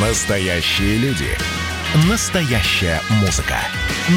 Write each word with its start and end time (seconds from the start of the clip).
Настоящие 0.00 0.96
люди. 0.98 1.26
Настоящая 2.08 3.00
музыка. 3.20 3.56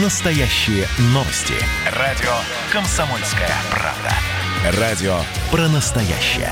Настоящие 0.03 0.85
новости. 1.05 1.55
Радио 1.97 2.29
«Комсомольская 2.71 3.49
правда». 3.71 4.79
Радио 4.79 5.21
про 5.49 5.67
настоящее. 5.69 6.51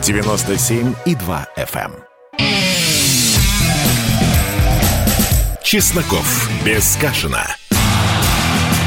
97,2 0.00 1.46
FM. 1.58 1.92
эм. 1.92 2.46
Чесноков. 5.62 6.48
Без 6.64 6.96
Кашина. 6.96 7.54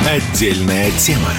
Отдельная 0.09 0.89
тема. 0.97 1.29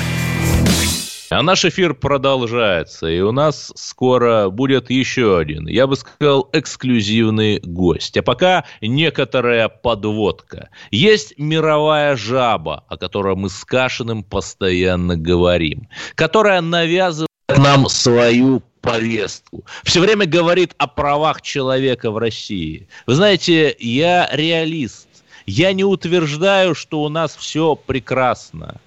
А 1.34 1.42
наш 1.42 1.64
эфир 1.64 1.94
продолжается, 1.94 3.08
и 3.08 3.18
у 3.20 3.32
нас 3.32 3.72
скоро 3.74 4.50
будет 4.50 4.88
еще 4.88 5.36
один, 5.36 5.66
я 5.66 5.88
бы 5.88 5.96
сказал, 5.96 6.48
эксклюзивный 6.52 7.58
гость. 7.58 8.16
А 8.16 8.22
пока 8.22 8.64
некоторая 8.80 9.68
подводка. 9.68 10.68
Есть 10.92 11.34
мировая 11.36 12.14
жаба, 12.14 12.84
о 12.88 12.96
которой 12.96 13.34
мы 13.34 13.50
с 13.50 13.64
Кашиным 13.64 14.22
постоянно 14.22 15.16
говорим, 15.16 15.88
которая 16.14 16.60
навязывает 16.60 17.28
нам 17.48 17.88
свою 17.88 18.62
повестку. 18.80 19.64
Все 19.82 19.98
время 19.98 20.26
говорит 20.26 20.76
о 20.78 20.86
правах 20.86 21.42
человека 21.42 22.12
в 22.12 22.18
России. 22.18 22.86
Вы 23.08 23.14
знаете, 23.16 23.74
я 23.80 24.28
реалист. 24.30 25.08
Я 25.46 25.72
не 25.72 25.82
утверждаю, 25.82 26.76
что 26.76 27.02
у 27.02 27.08
нас 27.08 27.34
все 27.34 27.74
прекрасно. 27.74 28.80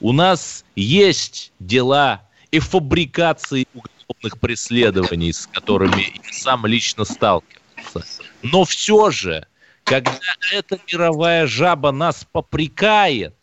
У 0.00 0.12
нас 0.12 0.64
есть 0.76 1.52
дела 1.58 2.28
и 2.50 2.58
фабрикации 2.58 3.66
уголовных 3.72 4.40
преследований, 4.40 5.32
с 5.32 5.46
которыми 5.46 6.02
я 6.02 6.32
сам 6.32 6.66
лично 6.66 7.04
сталкивался. 7.04 8.04
Но 8.42 8.64
все 8.64 9.10
же, 9.10 9.46
когда 9.84 10.18
эта 10.52 10.78
мировая 10.90 11.46
жаба 11.46 11.90
нас 11.92 12.26
попрекает, 12.30 13.34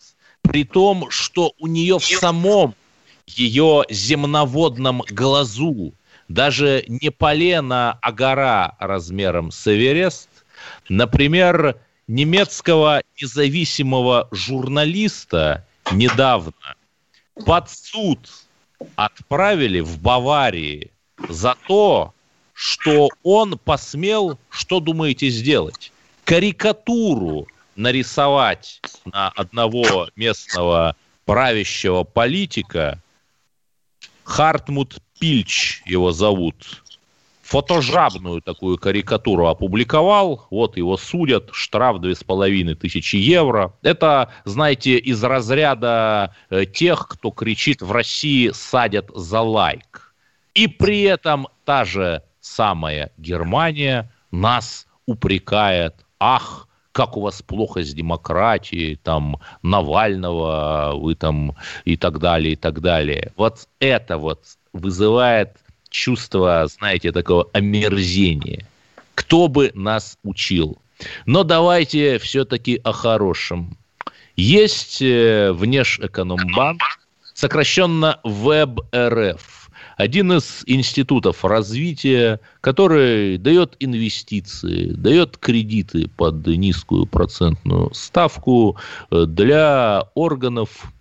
при 0.41 0.63
том, 0.63 1.09
что 1.09 1.53
у 1.59 1.67
нее 1.67 1.99
в 1.99 2.05
самом 2.05 2.75
ее 3.27 3.83
земноводном 3.89 5.03
глазу 5.09 5.93
даже 6.27 6.83
не 6.87 7.09
полено, 7.09 7.99
а 8.01 8.11
гора 8.11 8.75
размером 8.79 9.51
с 9.51 9.67
Эверест, 9.67 10.29
например, 10.89 11.81
немецкого 12.07 13.01
независимого 13.21 14.27
журналиста 14.31 15.67
недавно 15.91 16.75
под 17.45 17.69
суд 17.69 18.19
отправили 18.95 19.79
в 19.79 19.99
Баварии 19.99 20.91
за 21.29 21.55
то, 21.67 22.13
что 22.53 23.09
он 23.23 23.57
посмел, 23.57 24.37
что 24.49 24.79
думаете 24.79 25.29
сделать? 25.29 25.91
Карикатуру 26.25 27.47
нарисовать 27.75 28.81
на 29.05 29.29
одного 29.29 30.09
местного 30.15 30.95
правящего 31.25 32.03
политика. 32.03 32.99
Хартмут 34.23 35.01
Пильч 35.19 35.81
его 35.85 36.11
зовут 36.11 36.80
фотожабную 37.51 38.41
такую 38.41 38.77
карикатуру 38.77 39.47
опубликовал, 39.47 40.47
вот 40.49 40.77
его 40.77 40.95
судят, 40.95 41.49
штраф 41.51 41.99
две 41.99 42.15
с 42.15 42.23
половиной 42.23 42.75
тысячи 42.75 43.17
евро. 43.17 43.73
Это, 43.81 44.29
знаете, 44.45 44.97
из 44.97 45.21
разряда 45.21 46.33
э, 46.49 46.65
тех, 46.65 47.09
кто 47.09 47.29
кричит 47.29 47.81
в 47.81 47.91
России 47.91 48.51
«садят 48.53 49.09
за 49.13 49.41
лайк». 49.41 50.15
И 50.53 50.67
при 50.67 51.01
этом 51.01 51.49
та 51.65 51.83
же 51.83 52.23
самая 52.39 53.11
Германия 53.17 54.09
нас 54.31 54.87
упрекает, 55.05 56.05
ах, 56.21 56.69
как 56.93 57.17
у 57.17 57.21
вас 57.21 57.41
плохо 57.41 57.83
с 57.83 57.93
демократией, 57.93 58.95
там, 58.95 59.41
Навального, 59.61 60.93
вы 60.95 61.15
там, 61.15 61.57
и 61.83 61.97
так 61.97 62.19
далее, 62.19 62.53
и 62.53 62.55
так 62.55 62.79
далее. 62.79 63.33
Вот 63.35 63.67
это 63.81 64.17
вот 64.17 64.45
вызывает 64.71 65.57
чувство, 65.91 66.65
знаете, 66.67 67.11
такого 67.11 67.47
омерзения. 67.53 68.65
Кто 69.13 69.47
бы 69.47 69.71
нас 69.75 70.17
учил? 70.23 70.79
Но 71.25 71.43
давайте 71.43 72.17
все-таки 72.17 72.81
о 72.83 72.91
хорошем. 72.91 73.77
Есть 74.35 75.01
э, 75.01 75.51
Внешэкономбанк, 75.51 76.81
сокращенно 77.33 78.19
ВЭБ-РФ, 78.23 79.69
один 79.97 80.31
из 80.33 80.63
институтов 80.65 81.45
развития, 81.45 82.39
который 82.61 83.37
дает 83.37 83.75
инвестиции, 83.79 84.93
дает 84.93 85.37
кредиты 85.37 86.07
под 86.07 86.47
низкую 86.47 87.05
процентную 87.05 87.93
ставку 87.93 88.77
э, 89.11 89.25
для 89.27 90.05
органов 90.15 90.91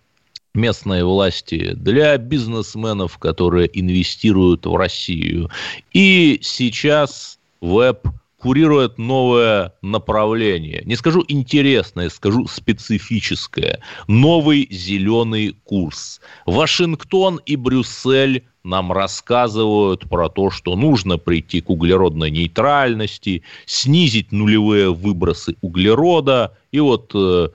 местной 0.55 1.05
власти, 1.05 1.72
для 1.75 2.16
бизнесменов, 2.19 3.19
которые 3.19 3.71
инвестируют 3.72 4.66
в 4.66 4.75
Россию. 4.77 5.50
И 5.93 6.38
сейчас 6.43 7.38
веб 7.61 8.06
курирует 8.41 8.99
новое 8.99 9.75
направление. 9.83 10.83
Не 10.87 10.97
скажу 10.97 11.25
интересное, 11.28 12.09
скажу 12.09 12.47
специфическое. 12.47 13.81
Новый 14.09 14.66
зеленый 14.71 15.56
курс. 15.65 16.21
Вашингтон 16.47 17.41
и 17.44 17.56
Брюссель 17.56 18.44
нам 18.65 18.93
рассказывают 18.93 20.09
про 20.09 20.28
то, 20.28 20.50
что 20.50 20.77
нужно 20.77 21.19
прийти 21.19 21.60
к 21.60 21.71
углеродной 21.71 22.31
нейтральности, 22.31 23.43
снизить 23.66 24.33
нулевые 24.33 24.93
выбросы 24.93 25.56
углерода. 25.60 26.56
И 26.72 26.81
вот 26.81 27.12
э, 27.15 27.49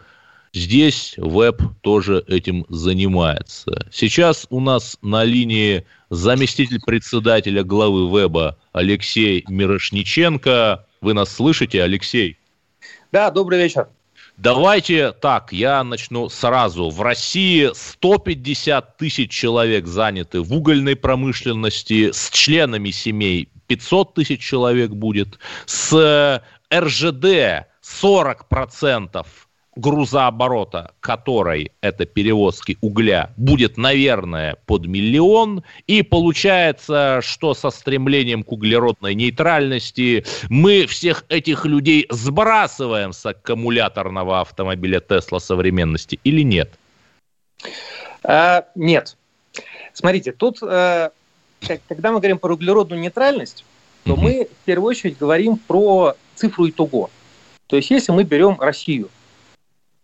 Здесь 0.55 1.15
веб 1.17 1.61
тоже 1.81 2.23
этим 2.29 2.65
занимается. 2.69 3.87
Сейчас 3.91 4.47
у 4.49 4.61
нас 4.61 4.97
на 5.01 5.25
линии 5.25 5.85
заместитель 6.09 6.79
председателя 6.79 7.61
главы 7.61 8.09
веба 8.09 8.57
Алексей 8.71 9.43
Мирошниченко. 9.49 10.85
Вы 11.01 11.13
нас 11.13 11.35
слышите, 11.35 11.83
Алексей? 11.83 12.37
Да, 13.11 13.31
добрый 13.31 13.59
вечер. 13.59 13.89
Давайте 14.37 15.11
так, 15.11 15.51
я 15.51 15.83
начну 15.83 16.29
сразу. 16.29 16.89
В 16.89 17.01
России 17.01 17.71
150 17.73 18.95
тысяч 18.95 19.31
человек 19.31 19.87
заняты 19.87 20.39
в 20.39 20.53
угольной 20.53 20.95
промышленности, 20.95 22.11
с 22.13 22.29
членами 22.29 22.91
семей 22.91 23.49
500 23.67 24.13
тысяч 24.13 24.39
человек 24.39 24.91
будет, 24.91 25.37
с 25.65 26.41
РЖД 26.73 27.67
40 27.81 28.47
процентов 28.47 29.44
грузооборота 29.75 30.93
которой, 30.99 31.71
это 31.81 32.05
перевозки 32.05 32.77
угля, 32.81 33.31
будет, 33.37 33.77
наверное, 33.77 34.57
под 34.65 34.85
миллион. 34.85 35.63
И 35.87 36.01
получается, 36.01 37.19
что 37.21 37.53
со 37.53 37.69
стремлением 37.69 38.43
к 38.43 38.51
углеродной 38.51 39.15
нейтральности 39.15 40.25
мы 40.49 40.85
всех 40.85 41.25
этих 41.29 41.65
людей 41.65 42.07
сбрасываем 42.09 43.13
с 43.13 43.25
аккумуляторного 43.25 44.41
автомобиля 44.41 44.99
Тесла 44.99 45.39
современности 45.39 46.19
или 46.23 46.41
нет? 46.41 46.71
А, 48.23 48.65
нет. 48.75 49.17
Смотрите, 49.93 50.31
тут, 50.31 50.59
а, 50.61 51.11
когда 51.87 52.11
мы 52.11 52.19
говорим 52.19 52.39
про 52.39 52.53
углеродную 52.53 53.01
нейтральность, 53.01 53.65
то 54.03 54.13
угу. 54.13 54.21
мы 54.21 54.47
в 54.61 54.65
первую 54.65 54.89
очередь 54.89 55.17
говорим 55.17 55.57
про 55.57 56.15
цифру 56.35 56.69
итого. 56.69 57.09
То 57.67 57.75
есть, 57.75 57.89
если 57.89 58.11
мы 58.11 58.23
берем 58.23 58.59
Россию, 58.59 59.09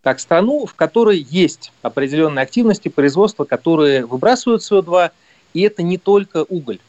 как 0.02 0.20
страну, 0.20 0.66
в 0.66 0.74
которой 0.74 1.20
есть 1.20 1.72
определенные 1.82 2.44
активности 2.44 2.90
производства, 2.90 3.46
которые 3.46 4.06
выбрасывают 4.06 4.64
СО2, 4.64 5.12
и 5.54 5.62
это 5.62 5.84
не 5.84 5.98
только 5.98 6.46
уголь. 6.50 6.80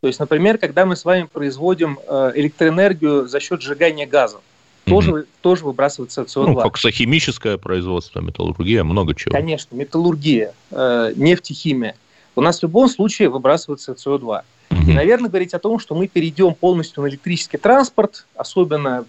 То 0.00 0.08
есть, 0.08 0.18
например, 0.18 0.58
когда 0.58 0.84
мы 0.84 0.96
с 0.96 1.04
вами 1.04 1.28
производим 1.32 1.98
э, 2.06 2.32
электроэнергию 2.34 3.28
за 3.28 3.40
счет 3.40 3.62
сжигания 3.62 4.06
газа, 4.06 4.38
mm-hmm. 4.38 4.90
тоже, 4.90 5.26
тоже 5.40 5.64
выбрасывается 5.64 6.22
СО2. 6.22 6.46
Ну, 6.46 6.54
как 6.56 6.76
химическое 6.76 7.56
производство, 7.56 8.20
металлургия, 8.20 8.84
много 8.84 9.14
чего. 9.14 9.32
Конечно, 9.32 9.74
металлургия, 9.76 10.54
э, 10.70 11.12
нефтехимия. 11.16 11.94
У 12.34 12.40
нас 12.40 12.60
в 12.60 12.62
любом 12.62 12.88
случае 12.88 13.28
выбрасывается 13.28 13.92
СО2. 13.92 14.42
Mm-hmm. 14.70 14.90
И, 14.90 14.92
наверное, 14.92 15.28
говорить 15.30 15.54
о 15.54 15.58
том, 15.58 15.78
что 15.78 15.94
мы 15.94 16.08
перейдем 16.08 16.54
полностью 16.54 17.02
на 17.02 17.08
электрический 17.08 17.58
транспорт, 17.58 18.26
особенно 18.34 19.04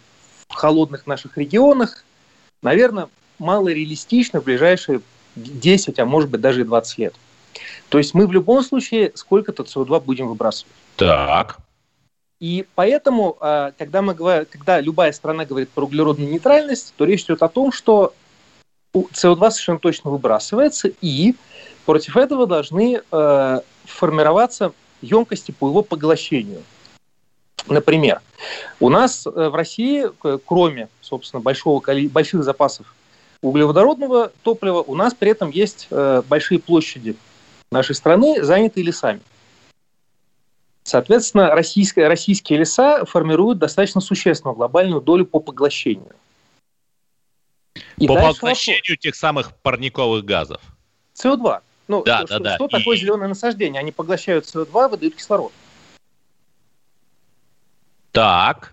в 0.47 0.53
холодных 0.53 1.07
наших 1.07 1.37
регионах, 1.37 2.03
наверное, 2.61 3.07
мало 3.43 3.69
реалистично 3.69 4.41
в 4.41 4.45
ближайшие 4.45 5.01
10, 5.35 5.99
а 5.99 6.05
может 6.05 6.29
быть 6.29 6.41
даже 6.41 6.61
и 6.61 6.63
20 6.63 6.97
лет. 6.97 7.13
То 7.89 7.97
есть 7.99 8.13
мы 8.13 8.25
в 8.25 8.31
любом 8.31 8.63
случае 8.63 9.11
сколько-то 9.13 9.63
СО2 9.63 10.03
будем 10.03 10.27
выбрасывать. 10.27 10.73
Так. 10.95 11.57
И 12.39 12.65
поэтому, 12.75 13.37
а, 13.39 13.71
когда, 13.77 14.01
мы 14.01 14.15
говорим, 14.15 14.45
когда 14.49 14.81
любая 14.81 15.11
страна 15.11 15.45
говорит 15.45 15.69
про 15.69 15.85
углеродную 15.85 16.29
нейтральность, 16.29 16.93
то 16.97 17.05
речь 17.05 17.23
идет 17.23 17.43
о 17.43 17.49
том, 17.49 17.71
что 17.71 18.13
СО2 18.93 19.51
совершенно 19.51 19.79
точно 19.79 20.11
выбрасывается, 20.11 20.91
и 21.01 21.35
против 21.85 22.17
этого 22.17 22.45
должны 22.45 23.01
э, 23.11 23.61
формироваться 23.85 24.73
емкости 25.01 25.51
по 25.51 25.67
его 25.67 25.81
поглощению. 25.81 26.63
Например, 27.67 28.21
у 28.79 28.89
нас 28.89 29.25
в 29.25 29.55
России, 29.55 30.05
кроме, 30.45 30.89
собственно, 31.01 31.41
большого, 31.41 31.81
больших 32.09 32.43
запасов 32.43 32.93
углеводородного 33.43 34.31
топлива, 34.41 34.81
у 34.81 34.95
нас 34.95 35.13
при 35.13 35.29
этом 35.29 35.51
есть 35.51 35.87
большие 35.91 36.59
площади 36.59 37.15
нашей 37.69 37.93
страны, 37.93 38.43
занятые 38.43 38.83
лесами. 38.83 39.21
Соответственно, 40.83 41.51
российские, 41.51 42.07
российские 42.07 42.59
леса 42.59 43.05
формируют 43.05 43.59
достаточно 43.59 44.01
существенную 44.01 44.55
глобальную 44.55 45.01
долю 45.01 45.25
по 45.25 45.39
поглощению. 45.39 46.15
И 47.97 48.07
по 48.07 48.15
поглощению 48.15 48.81
вопрос. 48.81 48.99
тех 48.99 49.15
самых 49.15 49.55
парниковых 49.57 50.25
газов. 50.25 50.61
СО2. 51.15 51.61
Ну, 51.87 52.03
да, 52.03 52.25
что, 52.25 52.39
да, 52.39 52.39
да. 52.39 52.55
что 52.55 52.67
такое 52.67 52.97
и... 52.97 52.99
зеленое 52.99 53.29
насаждение? 53.29 53.79
Они 53.79 53.91
поглощают 53.91 54.45
СО2, 54.45 54.89
выдают 54.89 55.15
кислород. 55.15 55.51
Так. 58.11 58.72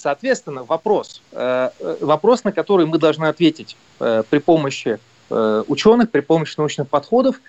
Соответственно, 0.00 0.64
вопрос, 0.64 1.20
э, 1.32 1.68
э, 1.78 1.96
вопрос, 2.00 2.42
на 2.44 2.52
который 2.52 2.86
мы 2.86 2.96
должны 2.96 3.26
ответить 3.26 3.76
э, 3.98 4.22
при 4.28 4.38
помощи 4.38 4.98
ученых, 5.28 6.10
при 6.10 6.22
помощи 6.22 6.56
научных 6.56 6.88
подходов, 6.88 7.40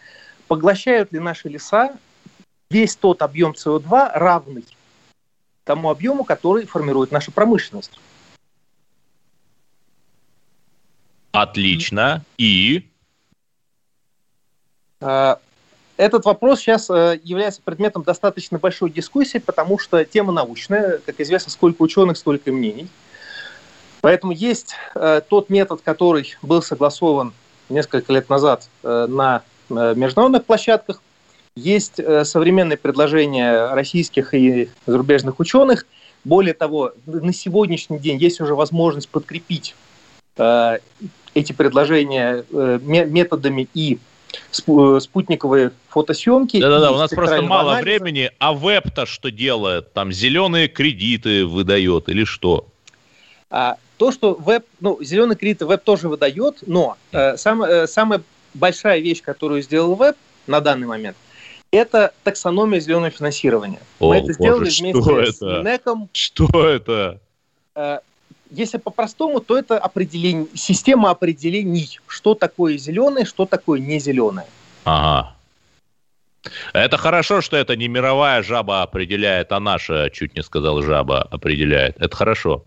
поглощают 0.48 1.12
ли 1.12 1.18
наши 1.18 1.50
леса 1.50 1.98
весь 2.69 2.95
тот 2.95 3.24
объем 3.24 3.53
СО2 3.53 4.12
равный 4.13 4.65
тому 5.63 5.89
объему, 5.89 6.24
который 6.24 6.68
формирует 6.68 7.12
наша 7.12 7.31
промышленность. 7.31 8.00
Отлично. 11.31 12.24
И? 12.38 12.88
Этот 16.01 16.25
вопрос 16.25 16.62
сейчас 16.62 16.89
э, 16.89 17.19
является 17.24 17.62
предметом 17.63 18.01
достаточно 18.01 18.57
большой 18.57 18.89
дискуссии, 18.89 19.38
потому 19.38 19.77
что 19.77 20.03
тема 20.03 20.31
научная, 20.31 20.98
как 20.98 21.19
известно, 21.19 21.51
сколько 21.51 21.80
ученых, 21.83 22.18
столько 22.18 22.51
мнений. 22.51 22.88
Поэтому 24.01 24.31
есть 24.31 24.74
э, 24.95 25.21
тот 25.30 25.51
метод, 25.51 25.81
который 25.83 26.36
был 26.42 26.63
согласован 26.63 27.33
несколько 27.69 28.12
лет 28.13 28.30
назад 28.30 28.68
э, 28.81 29.06
на 29.07 29.44
международных 29.69 30.44
площадках, 30.45 31.03
есть 31.56 32.01
современные 32.24 32.77
предложения 32.77 33.71
российских 33.71 34.33
и 34.33 34.69
зарубежных 34.88 35.39
ученых. 35.39 35.86
Более 36.24 36.56
того, 36.56 36.94
на 37.06 37.31
сегодняшний 37.31 38.00
день 38.00 38.18
есть 38.18 38.42
уже 38.42 38.56
возможность 38.56 39.07
подкрепить 39.07 39.75
эти 40.36 41.53
предложения 41.53 42.44
методами 42.51 43.69
и 43.74 44.00
спутниковые 44.51 45.72
фотосъемки. 45.89 46.60
Да-да-да, 46.60 46.92
у 46.92 46.98
нас 46.98 47.12
просто 47.12 47.42
мало 47.42 47.72
анализа. 47.74 47.83
времени, 47.83 48.31
а 48.39 48.54
веб-то 48.54 49.06
что 49.06 49.31
делает? 49.31 49.94
Там 49.94 50.12
зеленые 50.12 50.68
кредиты 50.68 51.45
выдает 51.45 52.10
или 52.10 52.24
что? 52.24 52.68
А, 53.50 53.78
то, 53.98 54.12
что 54.12 54.33
веб, 54.33 54.66
ну, 54.80 54.98
зеленые 55.01 55.38
кредиты 55.38 55.66
веб 55.66 55.83
тоже 55.83 56.07
выдает, 56.07 56.60
но 56.66 56.98
э, 57.12 57.38
сам, 57.38 57.63
э, 57.63 57.88
самая 57.88 58.22
большая 58.54 59.00
вещь, 59.00 59.22
которую 59.22 59.62
сделал 59.62 59.95
веб 59.95 60.16
на 60.48 60.62
данный 60.62 60.88
момент– 60.88 61.18
это 61.72 62.13
таксономия 62.24 62.80
зеленого 62.80 63.10
финансирования. 63.10 63.80
О, 64.00 64.10
Мы 64.10 64.18
это 64.18 64.34
сделали 64.34 64.66
боже, 64.66 64.81
вместе 64.81 65.01
что 65.01 65.25
с 65.25 65.36
это? 65.38 65.45
Минеком. 65.45 66.10
Что 66.12 66.69
это? 66.69 67.19
Э, 67.75 68.00
если 68.51 68.77
по-простому, 68.77 69.39
то 69.39 69.57
это 69.57 69.77
определение, 69.80 70.48
система 70.53 71.09
определений, 71.09 72.00
что 72.07 72.36
такое 72.36 72.77
зеленое, 72.77 73.25
что 73.25 73.45
такое 73.45 73.80
не 73.80 74.00
зеленое. 74.00 74.48
Ага. 74.83 75.36
Это 76.74 76.98
хорошо, 76.98 77.42
что 77.42 77.56
это 77.56 77.75
не 77.75 77.88
мировая 77.88 78.44
жаба 78.44 78.81
определяет, 78.81 79.51
а 79.51 79.59
наша, 79.59 80.09
чуть 80.09 80.36
не 80.36 80.44
сказал, 80.44 80.81
жаба 80.81 81.21
определяет. 81.21 81.95
Это 82.00 82.15
хорошо. 82.15 82.65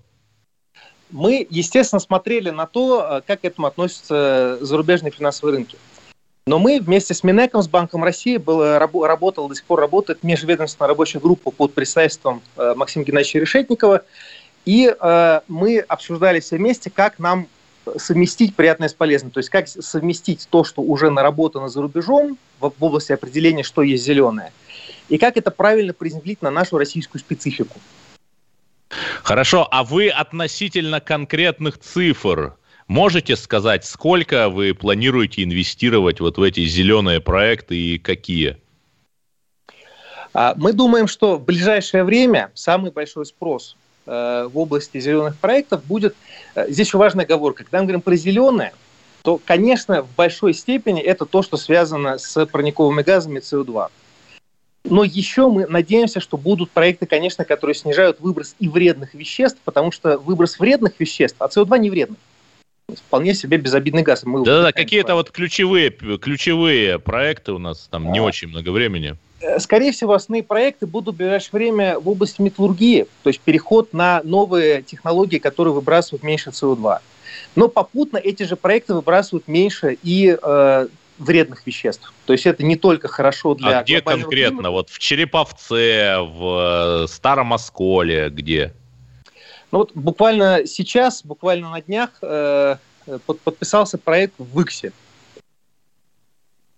Мы, 1.11 1.47
естественно, 1.51 2.01
смотрели 2.01 2.51
на 2.51 2.67
то, 2.67 3.19
э, 3.19 3.23
как 3.27 3.43
к 3.43 3.45
этому 3.45 3.67
относятся 3.67 4.59
зарубежные 4.61 5.13
финансовые 5.13 5.57
рынки. 5.57 5.77
Но 6.47 6.59
мы 6.59 6.79
вместе 6.79 7.15
с 7.15 7.25
Минеком, 7.25 7.63
с 7.63 7.69
Банком 7.69 8.05
России, 8.05 8.37
было, 8.37 8.79
работала, 8.79 9.49
до 9.49 9.55
сих 9.55 9.65
пор 9.65 9.81
работает 9.81 10.23
межведомственная 10.23 10.89
рабочая 10.89 11.19
группа 11.19 11.51
под 11.51 11.73
председательством 11.73 12.43
э, 12.57 12.75
Максима 12.77 13.05
Геннадьевича 13.05 13.39
Решетникова. 13.39 14.03
И 14.65 14.95
э, 14.99 15.41
мы 15.49 15.79
обсуждали 15.81 16.41
все 16.41 16.57
вместе, 16.57 16.91
как 16.91 17.19
нам 17.19 17.49
совместить 17.97 18.57
приятное 18.57 18.89
с 18.89 18.95
полезным. 18.95 19.31
То 19.31 19.39
есть 19.39 19.51
как 19.51 19.69
совместить 19.69 20.49
то, 20.51 20.65
что 20.65 20.83
уже 20.83 21.11
наработано 21.11 21.69
за 21.69 21.83
рубежом 21.83 22.39
в, 22.61 22.73
в 22.79 22.85
области 22.85 23.13
определения, 23.13 23.63
что 23.63 23.83
есть 23.83 24.05
зеленое, 24.05 24.53
и 25.09 25.19
как 25.19 25.37
это 25.37 25.51
правильно 25.51 25.93
приземлить 25.93 26.41
на 26.41 26.51
нашу 26.51 26.79
российскую 26.79 27.21
специфику. 27.21 27.79
Хорошо, 29.23 29.69
а 29.71 29.85
вы 29.85 30.09
относительно 30.09 31.01
конкретных 31.01 31.79
цифр 31.79 32.57
Можете 32.87 33.35
сказать, 33.37 33.85
сколько 33.87 34.51
вы 34.51 34.75
планируете 34.75 35.43
инвестировать 35.43 36.21
вот 36.21 36.37
в 36.37 36.43
эти 36.43 36.67
зеленые 36.67 37.21
проекты 37.21 37.77
и 37.77 37.99
какие? 37.99 38.59
А, 40.35 40.55
мы 40.57 40.75
думаем, 40.75 41.09
что 41.09 41.37
в 41.37 41.45
ближайшее 41.45 42.05
время 42.05 42.51
самый 42.55 42.91
большой 42.91 43.25
спрос 43.25 43.77
в 44.13 44.53
области 44.55 45.01
зеленых 45.01 45.37
проектов 45.37 45.85
будет... 45.85 46.15
Э, 46.55 46.67
здесь 46.69 46.87
еще 46.87 46.99
важная 46.99 47.25
оговорка. 47.25 47.65
Когда 47.65 47.79
мы 47.79 47.85
говорим 47.85 48.01
про 48.01 48.17
зеленое, 48.17 48.73
то, 49.23 49.41
конечно, 49.45 50.03
в 50.03 50.15
большой 50.15 50.55
степени 50.55 51.01
это 51.01 51.25
то, 51.25 51.43
что 51.43 51.57
связано 51.57 52.19
с 52.19 52.47
парниковыми 52.47 53.03
газами 53.03 53.41
СО2. 53.41 53.89
Но 54.85 55.03
еще 55.03 55.49
мы 55.49 55.67
надеемся, 55.67 56.21
что 56.21 56.37
будут 56.37 56.71
проекты, 56.71 57.07
конечно, 57.07 57.45
которые 57.47 57.75
снижают 57.75 58.21
выброс 58.21 58.55
и 58.59 58.69
вредных 58.69 59.15
веществ, 59.15 59.59
потому 59.65 59.93
что 59.93 60.19
выброс 60.19 60.59
вредных 60.59 61.01
веществ, 61.01 61.37
а 61.39 61.47
СО2 61.47 61.79
не 61.79 61.91
вредный 61.91 62.19
вполне 62.93 63.35
себе 63.35 63.57
безобидный 63.57 64.03
газ. 64.03 64.25
Да-да, 64.25 64.73
какие-то 64.73 65.15
вот 65.15 65.31
ключевые, 65.31 65.91
ключевые 65.91 66.99
проекты 66.99 67.53
у 67.53 67.59
нас 67.59 67.89
там 67.91 68.09
а. 68.09 68.11
не 68.11 68.21
очень 68.21 68.49
много 68.49 68.71
времени. 68.71 69.17
Э, 69.45 69.59
скорее 69.61 69.93
всего, 69.93 70.15
основные 70.15 70.43
проекты 70.43 70.87
будут 70.87 71.15
в 71.15 71.19
ближайшее 71.19 71.51
время 71.53 71.99
в 71.99 72.09
области 72.09 72.41
металлургии, 72.41 73.07
то 73.23 73.29
есть 73.29 73.41
переход 73.41 73.93
на 73.93 74.23
новые 74.25 74.83
технологии, 74.83 75.39
которые 75.39 75.75
выбрасывают 75.75 76.23
меньше 76.23 76.51
СО2. 76.51 76.99
Но 77.55 77.69
попутно 77.69 78.17
эти 78.17 78.45
же 78.45 78.57
проекты 78.57 78.95
выбрасывают 78.95 79.47
меньше 79.49 79.99
и 80.03 80.37
э, 80.41 80.87
вредных 81.19 81.67
веществ. 81.67 82.13
То 82.27 82.33
есть 82.33 82.47
это 82.47 82.63
не 82.65 82.77
только 82.77 83.09
хорошо 83.09 83.55
для... 83.55 83.81
А 83.81 83.83
где 83.83 84.01
конкретно? 84.01 84.29
Климата. 84.31 84.71
Вот 84.71 84.91
в 84.91 84.99
Череповце, 84.99 86.21
в 86.21 87.05
э, 87.05 87.07
Старом 87.09 87.53
Осколе, 87.53 88.31
где? 88.31 88.73
Ну 89.71 89.79
вот 89.79 89.93
буквально 89.95 90.67
сейчас, 90.67 91.25
буквально 91.25 91.71
на 91.71 91.81
днях 91.83 92.11
э, 92.23 92.77
под, 93.27 93.41
подписался 93.41 93.99
проект 93.99 94.35
в 94.39 94.61
Иксе. 94.61 94.93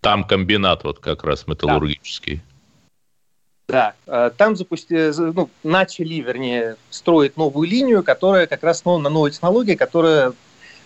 Там 0.00 0.24
комбинат 0.24 0.84
вот 0.84 0.98
как 0.98 1.24
раз 1.24 1.46
металлургический. 1.46 2.36
Да, 2.36 2.55
да. 3.68 3.94
Э, 4.06 4.30
там 4.36 4.54
запусти, 4.56 5.10
ну, 5.16 5.50
начали, 5.64 6.14
вернее, 6.14 6.76
строить 6.90 7.36
новую 7.36 7.68
линию, 7.68 8.02
которая 8.02 8.46
как 8.46 8.62
раз 8.62 8.84
ну, 8.84 8.98
на 8.98 9.08
новой 9.08 9.32
технологии, 9.32 9.74
которая 9.74 10.32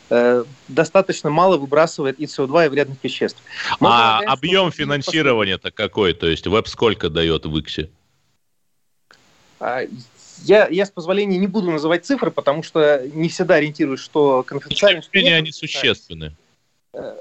э, 0.09 0.45
достаточно 0.69 1.29
мало 1.29 1.59
выбрасывает 1.59 2.19
и 2.19 2.25
СО2, 2.25 2.67
и 2.67 2.69
вредных 2.69 2.99
веществ. 3.03 3.43
Мы 3.81 3.89
а 3.91 4.21
объем 4.27 4.73
финансирования-то 4.73 5.71
какой? 5.71 6.15
То 6.15 6.27
есть 6.27 6.47
веб 6.47 6.69
сколько 6.69 7.11
дает 7.11 7.45
в 7.45 7.59
Иксе? 7.59 7.91
А, 9.59 9.83
я, 10.45 10.67
я 10.69 10.87
с 10.87 10.91
позволения 10.91 11.37
не 11.37 11.47
буду 11.47 11.71
называть 11.71 12.07
цифры, 12.07 12.31
потому 12.31 12.63
что 12.63 13.07
не 13.13 13.29
всегда 13.29 13.57
ориентируюсь, 13.57 14.01
что 14.01 14.43
конфиденциально... 14.43 15.03
Что 15.03 15.19
они 15.19 15.53
существенны. 15.53 16.35
Э, 16.95 17.17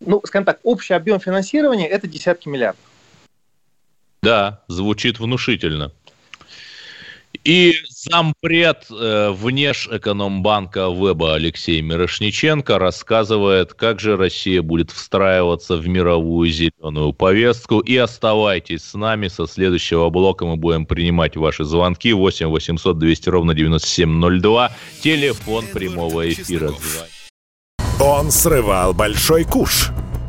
ну, 0.00 0.20
скажем 0.26 0.44
так, 0.44 0.60
общий 0.64 0.92
объем 0.92 1.18
финансирования– 1.18 1.88
это 1.88 2.06
десятки 2.06 2.48
миллиардов. 2.48 2.89
Да, 4.22 4.62
звучит 4.68 5.18
внушительно. 5.18 5.92
И 7.44 7.74
зампред 7.88 8.86
э, 8.90 9.30
Внешэкономбанка 9.30 10.90
Веба 10.90 11.34
Алексей 11.34 11.80
Мирошниченко 11.80 12.78
рассказывает, 12.78 13.72
как 13.72 13.98
же 13.98 14.16
Россия 14.16 14.60
будет 14.60 14.90
встраиваться 14.90 15.76
в 15.76 15.88
мировую 15.88 16.50
зеленую 16.50 17.14
повестку. 17.14 17.80
И 17.80 17.96
оставайтесь 17.96 18.84
с 18.84 18.94
нами. 18.94 19.28
Со 19.28 19.46
следующего 19.46 20.10
блока 20.10 20.44
мы 20.44 20.56
будем 20.56 20.84
принимать 20.84 21.36
ваши 21.36 21.64
звонки. 21.64 22.12
8 22.12 22.48
800 22.48 22.98
200 22.98 23.28
ровно 23.30 23.54
9702. 23.54 24.72
Телефон 25.00 25.64
прямого 25.72 26.28
эфира. 26.30 26.72
Он 28.00 28.30
срывал 28.30 28.92
большой 28.92 29.44
куш 29.44 29.90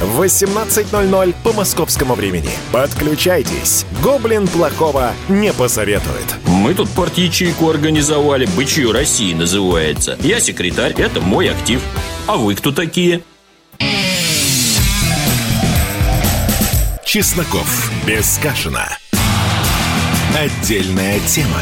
в 0.00 0.20
18.00 0.22 1.34
по 1.42 1.52
московскому 1.52 2.14
времени. 2.14 2.50
Подключайтесь. 2.72 3.86
Гоблин 4.02 4.46
плохого 4.48 5.12
не 5.28 5.52
посоветует. 5.52 6.36
Мы 6.46 6.74
тут 6.74 6.88
парт-ячейку 6.90 7.68
организовали. 7.70 8.46
«Бычью 8.56 8.92
России» 8.92 9.34
называется. 9.34 10.18
Я 10.20 10.40
секретарь, 10.40 10.92
это 10.92 11.20
мой 11.20 11.50
актив. 11.50 11.80
А 12.26 12.36
вы 12.36 12.54
кто 12.54 12.72
такие? 12.72 13.22
Чесноков. 17.04 17.92
Без 18.06 18.38
Кашина. 18.42 18.88
Отдельная 20.36 21.20
тема. 21.20 21.60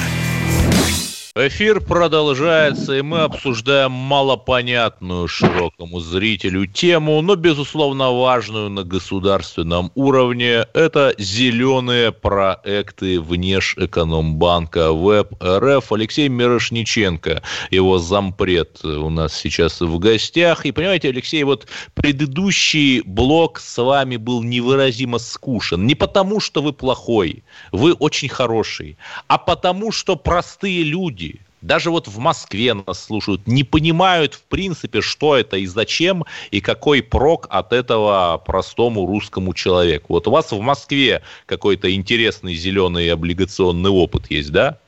Эфир 1.35 1.81
продолжается, 1.81 2.95
и 2.95 3.01
мы 3.01 3.21
обсуждаем 3.21 3.91
малопонятную 3.91 5.29
широкому 5.29 5.99
зрителю 5.99 6.67
тему, 6.67 7.23
но, 7.23 7.37
безусловно, 7.37 8.13
важную 8.13 8.69
на 8.69 8.85
государственном 8.85 9.91
уровне. 9.95 10.67
Это 10.75 11.15
зеленые 11.17 12.13
проекты 12.13 13.19
Внешэкономбанка 13.19 14.93
Веб 14.93 15.43
РФ. 15.43 15.91
Алексей 15.91 16.29
Мирошниченко, 16.29 17.43
его 17.71 17.99
зампред 17.99 18.85
у 18.85 19.09
нас 19.09 19.35
сейчас 19.35 19.81
в 19.81 19.99
гостях. 19.99 20.67
И, 20.67 20.73
понимаете, 20.73 21.09
Алексей, 21.09 21.45
вот 21.45 21.67
предыдущий 21.95 23.01
блок 23.01 23.59
с 23.59 23.83
вами 23.83 24.17
был 24.17 24.43
невыразимо 24.43 25.19
скушен. 25.19 25.87
Не 25.87 25.95
потому, 25.95 26.41
что 26.41 26.61
вы 26.61 26.75
плохой, 26.75 27.43
вы 27.71 27.95
очень 27.95 28.29
хороший, 28.29 28.99
а 29.29 29.39
потому, 29.39 29.93
что 29.93 30.17
простые 30.17 30.83
люди, 30.83 31.22
даже 31.63 31.91
вот 31.91 32.09
в 32.09 32.19
Москве 32.19 32.75
нас 32.75 33.05
слушают, 33.05 33.47
не 33.47 33.65
понимают 33.65 34.35
в 34.35 34.43
принципе, 34.43 35.01
что 35.01 35.37
это 35.37 35.57
и 35.57 35.67
зачем, 35.67 36.25
и 36.51 36.61
какой 36.61 37.03
прок 37.03 37.47
от 37.49 37.73
этого 37.73 38.43
простому 38.45 39.07
русскому 39.07 39.55
человеку. 39.55 40.15
Вот 40.15 40.27
у 40.27 40.31
вас 40.31 40.51
в 40.51 40.61
Москве 40.61 41.23
какой-то 41.47 41.93
интересный 41.95 42.55
зеленый 42.55 43.11
облигационный 43.11 43.91
опыт 43.91 44.31
есть, 44.31 44.51
да? 44.51 44.79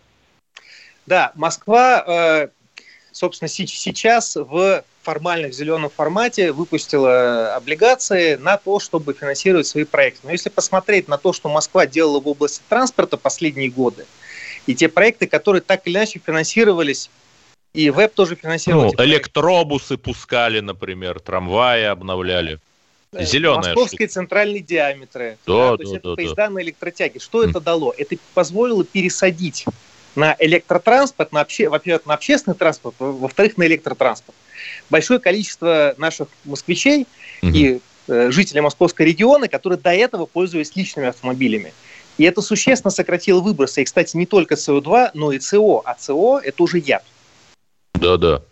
Да, 1.07 1.33
Москва, 1.35 2.05
э, 2.07 2.49
собственно, 3.13 3.49
сейчас 3.49 4.37
в 4.37 4.85
формально 5.03 5.49
в 5.49 5.53
зеленом 5.53 5.91
формате 5.91 6.51
выпустила 6.51 7.55
облигации 7.55 8.37
на 8.37 8.57
то, 8.57 8.81
чтобы 8.81 9.13
финансировать 9.13 9.67
свои 9.67 9.85
проекты. 9.85 10.21
Но 10.25 10.33
если 10.33 10.49
посмотреть 10.49 11.09
на 11.09 11.19
то, 11.19 11.35
что 11.35 11.51
Москва 11.51 11.87
делала 11.87 12.21
в 12.21 12.27
области 12.27 12.63
транспорта 12.69 13.19
последние 13.19 13.69
годы, 13.69 14.07
и 14.67 14.75
те 14.75 14.89
проекты, 14.89 15.27
которые 15.27 15.63
так 15.63 15.87
или 15.87 15.95
иначе 15.95 16.21
финансировались 16.25 17.11
и 17.75 17.91
веб 17.91 18.15
тоже 18.15 18.37
финансировал. 18.37 18.95
Ну, 18.97 19.05
электробусы 19.05 19.97
пускали, 19.97 20.61
например, 20.61 21.19
трамваи 21.21 21.83
обновляли. 21.83 22.61
Э, 23.13 23.25
Зеленая 23.25 23.75
Московские 23.75 24.09
штука. 24.09 24.21
центральные 24.21 24.63
диаметры. 24.63 25.39
Да, 25.47 25.53
да, 25.53 25.71
да, 25.71 25.77
то 25.77 25.83
есть 25.83 25.93
да, 25.93 25.99
это 25.99 26.09
да, 26.09 26.15
поезда 26.15 26.37
да. 26.37 26.51
на 26.51 26.63
электротяге. 26.63 27.21
Что 27.21 27.45
mm. 27.45 27.51
это 27.51 27.61
дало? 27.61 27.95
Это 27.97 28.17
позволило 28.33 28.85
пересадить 28.85 29.67
на 30.15 30.37
электротранспорт, 30.39 31.33
на 31.33 31.41
обще... 31.41 31.69
во-первых, 31.69 32.07
на 32.07 32.15
общественный 32.15 32.57
транспорт, 32.57 32.95
во-вторых, 32.99 33.57
на 33.57 33.67
электротранспорт. 33.67 34.37
Большое 34.89 35.19
количество 35.19 35.95
наших 35.99 36.29
москвичей 36.45 37.07
mm-hmm. 37.43 37.53
и 37.53 37.81
э, 38.07 38.31
жителей 38.31 38.61
московского 38.61 39.05
региона, 39.05 39.49
которые 39.49 39.79
до 39.79 39.93
этого 39.93 40.27
пользовались 40.27 40.77
личными 40.77 41.09
автомобилями. 41.09 41.73
И 42.19 42.25
это 42.25 42.43
существенно 42.43 42.91
сократило 42.91 43.41
выбросы. 43.41 43.83
И, 43.83 43.85
кстати, 43.85 44.17
не 44.17 44.27
только 44.27 44.55
СО2, 44.55 45.11
но 45.15 45.33
и 45.33 45.41
СО. 45.41 45.83
А 45.85 45.97
СО– 45.99 46.39
это 46.45 46.63
уже 46.63 46.79
яд. 46.79 47.05
Да-да. 47.95 48.43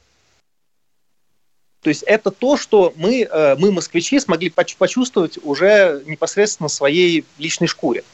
То 1.83 1.89
есть 1.89 2.05
это 2.05 2.31
то, 2.31 2.57
что 2.57 2.93
мы, 2.97 3.23
э, 3.23 3.57
мы 3.57 3.73
москвичи, 3.73 4.21
смогли 4.21 4.51
почувствовать 4.51 5.39
уже 5.43 6.03
непосредственно 6.07 6.69
в 6.69 6.73
своей 6.73 7.25
личной 7.39 7.67
шкуре. 7.67 8.05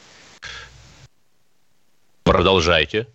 Продолжайте. 2.25 3.07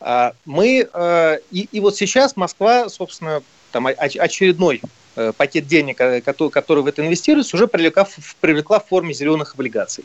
А, 0.00 0.32
мы, 0.44 0.88
э, 0.92 1.38
и, 1.52 1.68
и 1.70 1.80
вот 1.80 1.96
сейчас 1.96 2.36
Москва, 2.36 2.88
собственно, 2.88 3.42
там 3.70 3.86
очередной 3.86 4.80
пакет 5.36 5.66
денег, 5.66 5.98
который, 6.24 6.50
который 6.50 6.82
в 6.82 6.86
это 6.86 7.04
инвестируется, 7.04 7.56
уже 7.56 7.66
привлекла, 7.66 8.06
привлекла 8.40 8.78
в 8.80 8.86
форме 8.86 9.12
зеленых 9.12 9.54
облигаций. 9.54 10.04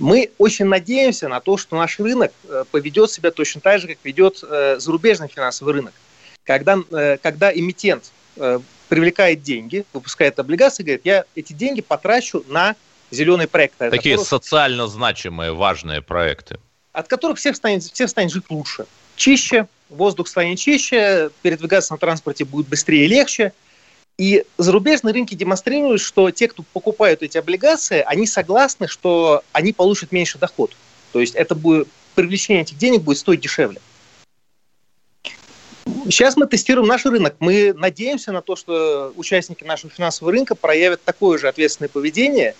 Мы 0.00 0.30
очень 0.38 0.64
надеемся 0.64 1.28
на 1.28 1.40
то, 1.40 1.58
что 1.58 1.76
наш 1.76 1.98
рынок 1.98 2.32
э, 2.48 2.64
поведет 2.70 3.10
себя 3.10 3.30
точно 3.30 3.60
так 3.60 3.80
же, 3.80 3.88
как 3.88 3.98
ведет 4.02 4.42
э, 4.42 4.76
зарубежный 4.78 5.28
финансовый 5.28 5.74
рынок. 5.74 5.92
Когда, 6.44 6.78
э, 6.90 7.18
когда 7.22 7.54
эмитент 7.54 8.10
привлекает 8.88 9.42
деньги, 9.42 9.84
выпускает 9.92 10.38
облигации, 10.38 10.82
говорит, 10.82 11.02
я 11.04 11.24
эти 11.34 11.52
деньги 11.52 11.82
потрачу 11.82 12.44
на 12.48 12.74
зеленые 13.10 13.48
проекты. 13.48 13.90
Такие 13.90 14.14
которых, 14.14 14.28
социально 14.28 14.86
значимые, 14.86 15.52
важные 15.52 16.00
проекты. 16.00 16.58
От 16.92 17.08
которых 17.08 17.38
всех 17.38 17.56
станет, 17.56 17.82
всех 17.82 18.08
станет 18.08 18.32
жить 18.32 18.44
лучше. 18.48 18.86
Чище, 19.16 19.66
воздух 19.90 20.28
станет 20.28 20.58
чище, 20.58 21.30
передвигаться 21.42 21.92
на 21.92 21.98
транспорте 21.98 22.44
будет 22.46 22.68
быстрее 22.68 23.04
и 23.04 23.08
легче– 23.08 23.52
и 24.20 24.44
зарубежные 24.58 25.14
рынки 25.14 25.34
демонстрируют, 25.34 26.02
что 26.02 26.30
те, 26.30 26.46
кто 26.46 26.62
покупают 26.74 27.22
эти 27.22 27.38
облигации, 27.38 28.04
они 28.06 28.26
согласны, 28.26 28.86
что 28.86 29.42
они 29.52 29.72
получат 29.72 30.12
меньше 30.12 30.36
доход. 30.36 30.76
То 31.12 31.20
есть 31.20 31.34
это 31.34 31.54
будет, 31.54 31.88
привлечение 32.14 32.64
этих 32.64 32.76
денег 32.76 33.00
будет 33.00 33.16
стоить 33.16 33.40
дешевле. 33.40 33.80
Сейчас 36.04 36.36
мы 36.36 36.46
тестируем 36.46 36.86
наш 36.86 37.06
рынок. 37.06 37.36
Мы 37.38 37.72
надеемся 37.72 38.30
на 38.30 38.42
то, 38.42 38.56
что 38.56 39.10
участники 39.16 39.64
нашего 39.64 39.90
финансового 39.90 40.32
рынка 40.32 40.54
проявят 40.54 41.02
такое 41.02 41.38
же 41.38 41.48
ответственное 41.48 41.88
поведение 41.88 42.54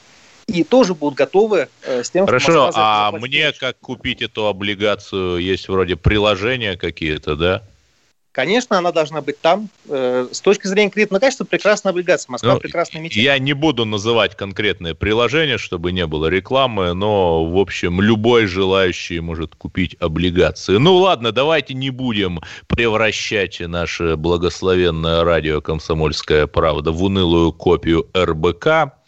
и 0.46 0.64
тоже 0.64 0.94
будут 0.94 1.18
готовы 1.18 1.68
э, 1.82 2.02
с 2.02 2.10
тем, 2.10 2.24
Хорошо, 2.24 2.70
что 2.70 2.72
а 2.74 3.12
мне 3.12 3.52
как 3.52 3.78
купить 3.80 4.22
эту 4.22 4.46
облигацию? 4.46 5.36
Есть 5.36 5.68
вроде 5.68 5.96
приложения 5.96 6.78
какие-то, 6.78 7.36
да? 7.36 7.62
Конечно, 8.32 8.78
она 8.78 8.92
должна 8.92 9.22
быть 9.22 9.40
там. 9.40 9.68
Э, 9.88 10.28
с 10.30 10.40
точки 10.40 10.68
зрения 10.68 10.90
кредитного 10.90 11.20
качества, 11.20 11.44
прекрасная 11.44 11.90
облигация. 11.90 12.30
Москва 12.30 12.54
ну, 12.54 12.60
прекрасная 12.60 13.02
мечта. 13.02 13.20
Я 13.20 13.36
не 13.40 13.54
буду 13.54 13.84
называть 13.84 14.36
конкретные 14.36 14.94
приложения, 14.94 15.58
чтобы 15.58 15.90
не 15.90 16.06
было 16.06 16.26
рекламы, 16.26 16.94
но, 16.94 17.44
в 17.44 17.58
общем, 17.58 18.00
любой 18.00 18.46
желающий 18.46 19.18
может 19.18 19.56
купить 19.56 19.96
облигации. 19.98 20.76
Ну 20.76 20.96
ладно, 20.96 21.32
давайте 21.32 21.74
не 21.74 21.90
будем 21.90 22.40
превращать 22.68 23.58
наше 23.60 24.14
благословенное 24.14 25.24
радио 25.24 25.60
«Комсомольская 25.60 26.46
правда» 26.46 26.92
в 26.92 27.02
унылую 27.02 27.52
копию 27.52 28.08
РБК. 28.16 28.99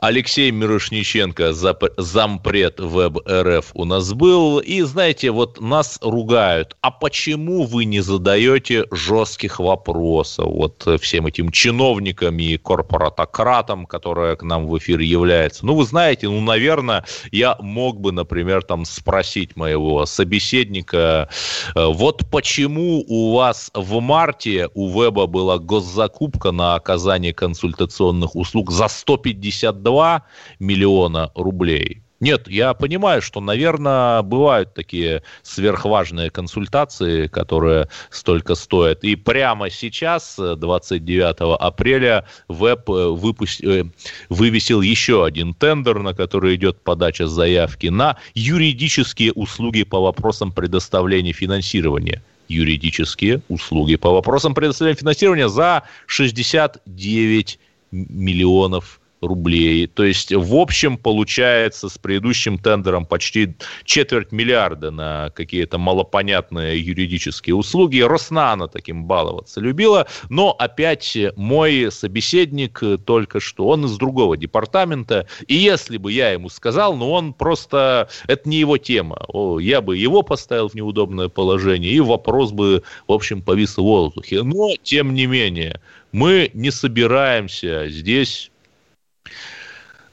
Алексей 0.00 0.50
Мирошниченко, 0.52 1.52
зампред 1.52 2.78
Веб 2.78 3.18
РФ 3.28 3.70
у 3.74 3.84
нас 3.84 4.12
был. 4.12 4.60
И 4.60 4.82
знаете, 4.82 5.30
вот 5.30 5.60
нас 5.60 5.98
ругают. 6.02 6.76
А 6.82 6.90
почему 6.90 7.64
вы 7.64 7.84
не 7.84 8.00
задаете 8.00 8.84
жестких 8.92 9.58
вопросов 9.58 10.46
вот 10.46 10.86
всем 11.00 11.26
этим 11.26 11.50
чиновникам 11.50 12.38
и 12.38 12.56
корпоратократам, 12.56 13.86
которые 13.86 14.36
к 14.36 14.42
нам 14.42 14.66
в 14.68 14.78
эфир 14.78 15.00
являются? 15.00 15.66
Ну, 15.66 15.74
вы 15.74 15.84
знаете, 15.84 16.28
ну, 16.28 16.40
наверное, 16.40 17.04
я 17.32 17.56
мог 17.60 18.00
бы, 18.00 18.12
например, 18.12 18.62
там 18.62 18.84
спросить 18.84 19.56
моего 19.56 20.06
собеседника, 20.06 21.28
э, 21.74 21.86
вот 21.86 22.22
почему 22.30 23.04
у 23.08 23.34
вас 23.34 23.70
в 23.74 24.00
марте 24.00 24.68
у 24.74 24.88
Веба 24.88 25.26
была 25.26 25.58
госзакупка 25.58 26.52
на 26.52 26.76
оказание 26.76 27.34
консультационных 27.34 28.36
услуг 28.36 28.70
за 28.70 28.88
150 28.88 29.82
2 29.88 30.22
миллиона 30.58 31.30
рублей. 31.34 32.02
Нет, 32.20 32.48
я 32.48 32.74
понимаю, 32.74 33.22
что, 33.22 33.40
наверное, 33.40 34.22
бывают 34.22 34.74
такие 34.74 35.22
сверхважные 35.42 36.30
консультации, 36.30 37.28
которые 37.28 37.88
столько 38.10 38.56
стоят. 38.56 39.04
И 39.04 39.14
прямо 39.14 39.70
сейчас, 39.70 40.36
29 40.36 41.60
апреля, 41.60 42.26
веб 42.48 42.90
э, 42.90 43.08
выпуст... 43.08 43.62
Э, 43.62 43.84
вывесил 44.28 44.82
еще 44.82 45.24
один 45.24 45.54
тендер, 45.54 46.00
на 46.00 46.12
который 46.12 46.56
идет 46.56 46.82
подача 46.82 47.28
заявки 47.28 47.86
на 47.86 48.16
юридические 48.34 49.32
услуги 49.32 49.84
по 49.84 50.00
вопросам 50.00 50.50
предоставления 50.52 51.32
финансирования 51.32 52.22
юридические 52.48 53.42
услуги 53.48 53.96
по 53.96 54.10
вопросам 54.10 54.54
предоставления 54.54 54.98
финансирования 54.98 55.48
за 55.48 55.82
69 56.06 57.58
миллионов 57.90 58.97
рублей. 59.20 59.86
То 59.86 60.04
есть, 60.04 60.32
в 60.32 60.54
общем, 60.54 60.96
получается 60.96 61.88
с 61.88 61.98
предыдущим 61.98 62.58
тендером 62.58 63.06
почти 63.06 63.56
четверть 63.84 64.32
миллиарда 64.32 64.90
на 64.90 65.30
какие-то 65.30 65.78
малопонятные 65.78 66.78
юридические 66.78 67.54
услуги. 67.54 68.00
Роснана 68.00 68.68
таким 68.68 69.04
баловаться 69.04 69.60
любила. 69.60 70.06
Но 70.28 70.52
опять 70.52 71.16
мой 71.36 71.90
собеседник 71.90 72.82
только 73.04 73.40
что, 73.40 73.68
он 73.68 73.86
из 73.86 73.96
другого 73.96 74.36
департамента. 74.36 75.26
И 75.46 75.54
если 75.54 75.96
бы 75.96 76.12
я 76.12 76.30
ему 76.30 76.48
сказал, 76.48 76.96
ну 76.96 77.10
он 77.10 77.32
просто, 77.32 78.08
это 78.26 78.48
не 78.48 78.58
его 78.58 78.78
тема. 78.78 79.24
Я 79.60 79.80
бы 79.80 79.96
его 79.96 80.22
поставил 80.22 80.68
в 80.68 80.74
неудобное 80.74 81.28
положение, 81.28 81.92
и 81.92 82.00
вопрос 82.00 82.52
бы, 82.52 82.82
в 83.06 83.12
общем, 83.12 83.42
повис 83.42 83.76
в 83.76 83.82
воздухе. 83.82 84.42
Но, 84.42 84.70
тем 84.82 85.14
не 85.14 85.26
менее, 85.26 85.80
мы 86.12 86.50
не 86.54 86.70
собираемся 86.70 87.88
здесь 87.88 88.50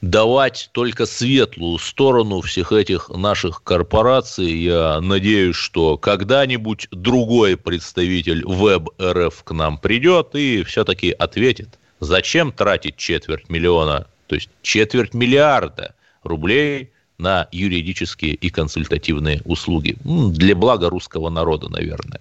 давать 0.00 0.70
только 0.72 1.06
светлую 1.06 1.78
сторону 1.78 2.40
всех 2.40 2.72
этих 2.72 3.08
наших 3.08 3.62
корпораций. 3.62 4.52
Я 4.52 5.00
надеюсь, 5.00 5.56
что 5.56 5.96
когда-нибудь 5.96 6.88
другой 6.90 7.56
представитель 7.56 8.44
веб-РФ 8.44 9.42
к 9.42 9.50
нам 9.52 9.78
придет 9.78 10.34
и 10.34 10.62
все-таки 10.64 11.10
ответит, 11.10 11.78
зачем 12.00 12.52
тратить 12.52 12.96
четверть 12.96 13.48
миллиона, 13.48 14.06
то 14.26 14.34
есть 14.34 14.50
четверть 14.62 15.14
миллиарда 15.14 15.94
рублей 16.22 16.90
на 17.18 17.48
юридические 17.50 18.34
и 18.34 18.50
консультативные 18.50 19.40
услуги. 19.44 19.96
Для 20.04 20.54
блага 20.54 20.90
русского 20.90 21.30
народа, 21.30 21.70
наверное. 21.70 22.20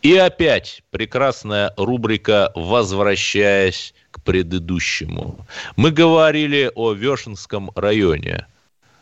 И 0.00 0.14
опять 0.14 0.82
прекрасная 0.90 1.74
рубрика 1.76 2.52
«Возвращаясь 2.54 3.94
предыдущему». 4.28 5.38
Мы 5.76 5.90
говорили 5.90 6.70
о 6.74 6.92
Вешенском 6.92 7.70
районе 7.74 8.46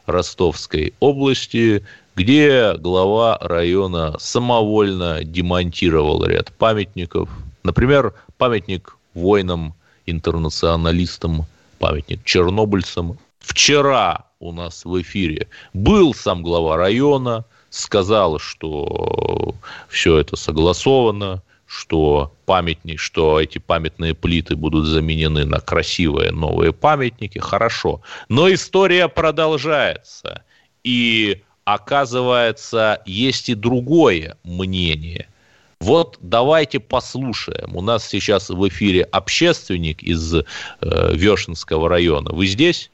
Ростовской 0.06 0.94
области, 1.00 1.84
где 2.14 2.74
глава 2.74 3.36
района 3.40 4.14
самовольно 4.20 5.24
демонтировал 5.24 6.24
ряд 6.24 6.52
памятников. 6.52 7.28
Например, 7.64 8.14
памятник 8.38 8.96
воинам, 9.14 9.74
интернационалистам, 10.06 11.46
памятник 11.80 12.22
чернобыльцам. 12.24 13.18
Вчера 13.40 14.26
у 14.38 14.52
нас 14.52 14.84
в 14.84 15.02
эфире 15.02 15.48
был 15.74 16.14
сам 16.14 16.44
глава 16.44 16.76
района, 16.76 17.44
сказал, 17.70 18.38
что 18.38 19.56
все 19.88 20.18
это 20.18 20.36
согласовано, 20.36 21.42
что 21.66 22.32
памятник, 22.46 23.00
что 23.00 23.40
эти 23.40 23.58
памятные 23.58 24.14
плиты 24.14 24.56
будут 24.56 24.86
заменены 24.86 25.44
на 25.44 25.60
красивые 25.60 26.30
новые 26.32 26.72
памятники, 26.72 27.38
хорошо. 27.38 28.00
Но 28.28 28.52
история 28.52 29.08
продолжается. 29.08 30.42
И 30.84 31.42
оказывается, 31.64 33.02
есть 33.04 33.48
и 33.48 33.54
другое 33.54 34.36
мнение. 34.44 35.28
Вот 35.80 36.16
давайте 36.20 36.80
послушаем. 36.80 37.76
У 37.76 37.82
нас 37.82 38.06
сейчас 38.08 38.48
в 38.48 38.66
эфире 38.68 39.02
общественник 39.02 40.02
из 40.02 40.34
э, 40.34 40.42
Вешенского 40.80 41.88
района. 41.88 42.32
Вы 42.32 42.46
здесь? 42.46 42.90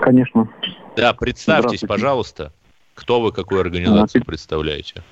Конечно. 0.00 0.48
Да, 0.96 1.12
представьтесь, 1.12 1.80
пожалуйста, 1.80 2.52
кто 2.94 3.20
вы, 3.20 3.32
какую 3.32 3.60
организацию 3.60 4.24
представляете? 4.24 5.02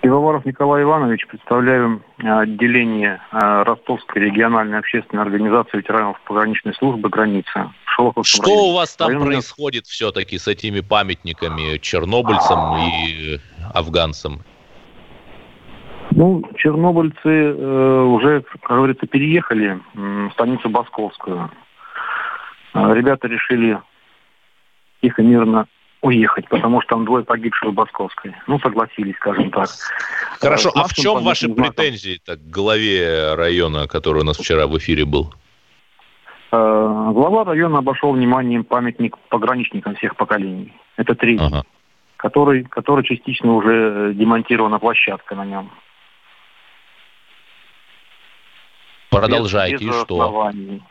Пивоваров 0.00 0.46
Николай 0.46 0.82
Иванович, 0.82 1.26
представляю 1.26 2.02
а, 2.22 2.40
отделение 2.40 3.20
а, 3.30 3.64
Ростовской 3.64 4.22
региональной 4.22 4.78
общественной 4.78 5.22
организации 5.22 5.76
ветеранов 5.76 6.18
пограничной 6.22 6.74
службы 6.74 7.10
«Граница». 7.10 7.72
Что 8.22 8.44
районе. 8.44 8.70
у 8.70 8.74
вас 8.74 8.96
там 8.96 9.08
Район 9.08 9.26
происходит 9.26 9.84
все-таки 9.84 10.38
с 10.38 10.48
этими 10.48 10.80
памятниками 10.80 11.76
чернобыльцам 11.76 12.78
и 12.78 13.38
афганцам? 13.74 14.40
Ну, 16.12 16.42
чернобыльцы 16.56 17.28
э, 17.28 18.02
уже, 18.02 18.42
как 18.62 18.70
говорится, 18.70 19.06
переехали 19.06 19.78
в 19.92 20.30
станицу 20.32 20.70
Басковскую. 20.70 21.50
Ребята 22.72 23.28
решили 23.28 23.78
тихо, 25.02 25.22
мирно 25.22 25.66
уехать, 26.02 26.48
потому 26.48 26.80
что 26.80 26.96
там 26.96 27.04
двое 27.04 27.24
погибших 27.24 27.70
в 27.70 27.72
Басковской. 27.72 28.34
Ну, 28.46 28.58
согласились, 28.60 29.16
скажем 29.16 29.50
так. 29.50 29.68
Хорошо, 30.40 30.70
а 30.74 30.88
в 30.88 30.94
чем 30.94 31.22
ваши 31.22 31.48
претензии 31.48 32.20
к 32.24 32.38
главе 32.50 33.34
района, 33.34 33.86
который 33.86 34.22
у 34.22 34.24
нас 34.24 34.38
вчера 34.38 34.66
в 34.66 34.76
эфире 34.78 35.04
был? 35.04 35.34
Э, 36.52 37.10
глава 37.12 37.44
района 37.44 37.78
обошел 37.78 38.12
вниманием 38.12 38.64
памятник 38.64 39.16
пограничникам 39.28 39.94
всех 39.96 40.16
поколений. 40.16 40.72
Это 40.96 41.14
третий, 41.14 41.44
ага. 41.44 41.64
который, 42.16 42.64
который 42.64 43.04
частично 43.04 43.54
уже 43.54 44.12
демонтирована 44.14 44.78
площадка 44.78 45.34
на 45.34 45.44
нем. 45.44 45.70
Продолжайте, 49.10 49.84
без, 49.84 49.86
без 49.86 49.96
и 49.96 50.04
что? 50.04 50.20
Оснований 50.20 50.82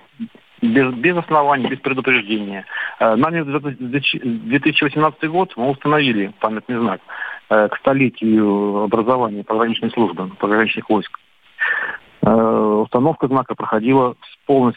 без, 0.61 0.93
без 0.93 1.17
оснований, 1.17 1.67
без 1.67 1.79
предупреждения. 1.79 2.65
Э, 2.99 3.15
нами 3.15 3.41
в 3.41 3.61
2018 3.61 5.29
год 5.29 5.53
мы 5.55 5.69
установили 5.69 6.33
памятный 6.39 6.77
знак 6.77 7.01
э, 7.49 7.67
к 7.69 7.77
столетию 7.77 8.83
образования 8.83 9.43
пограничной 9.43 9.91
службы, 9.91 10.29
пограничных 10.39 10.89
войск. 10.89 11.19
Э, 12.21 12.31
установка 12.31 13.27
знака 13.27 13.55
проходила 13.55 14.15
с 14.21 14.45
полной 14.45 14.73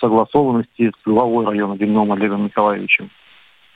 согласованности 0.00 0.90
с 0.90 1.04
главой 1.04 1.46
района 1.46 1.76
Демновым 1.76 2.12
Олегом 2.12 2.44
Николаевичем. 2.44 3.10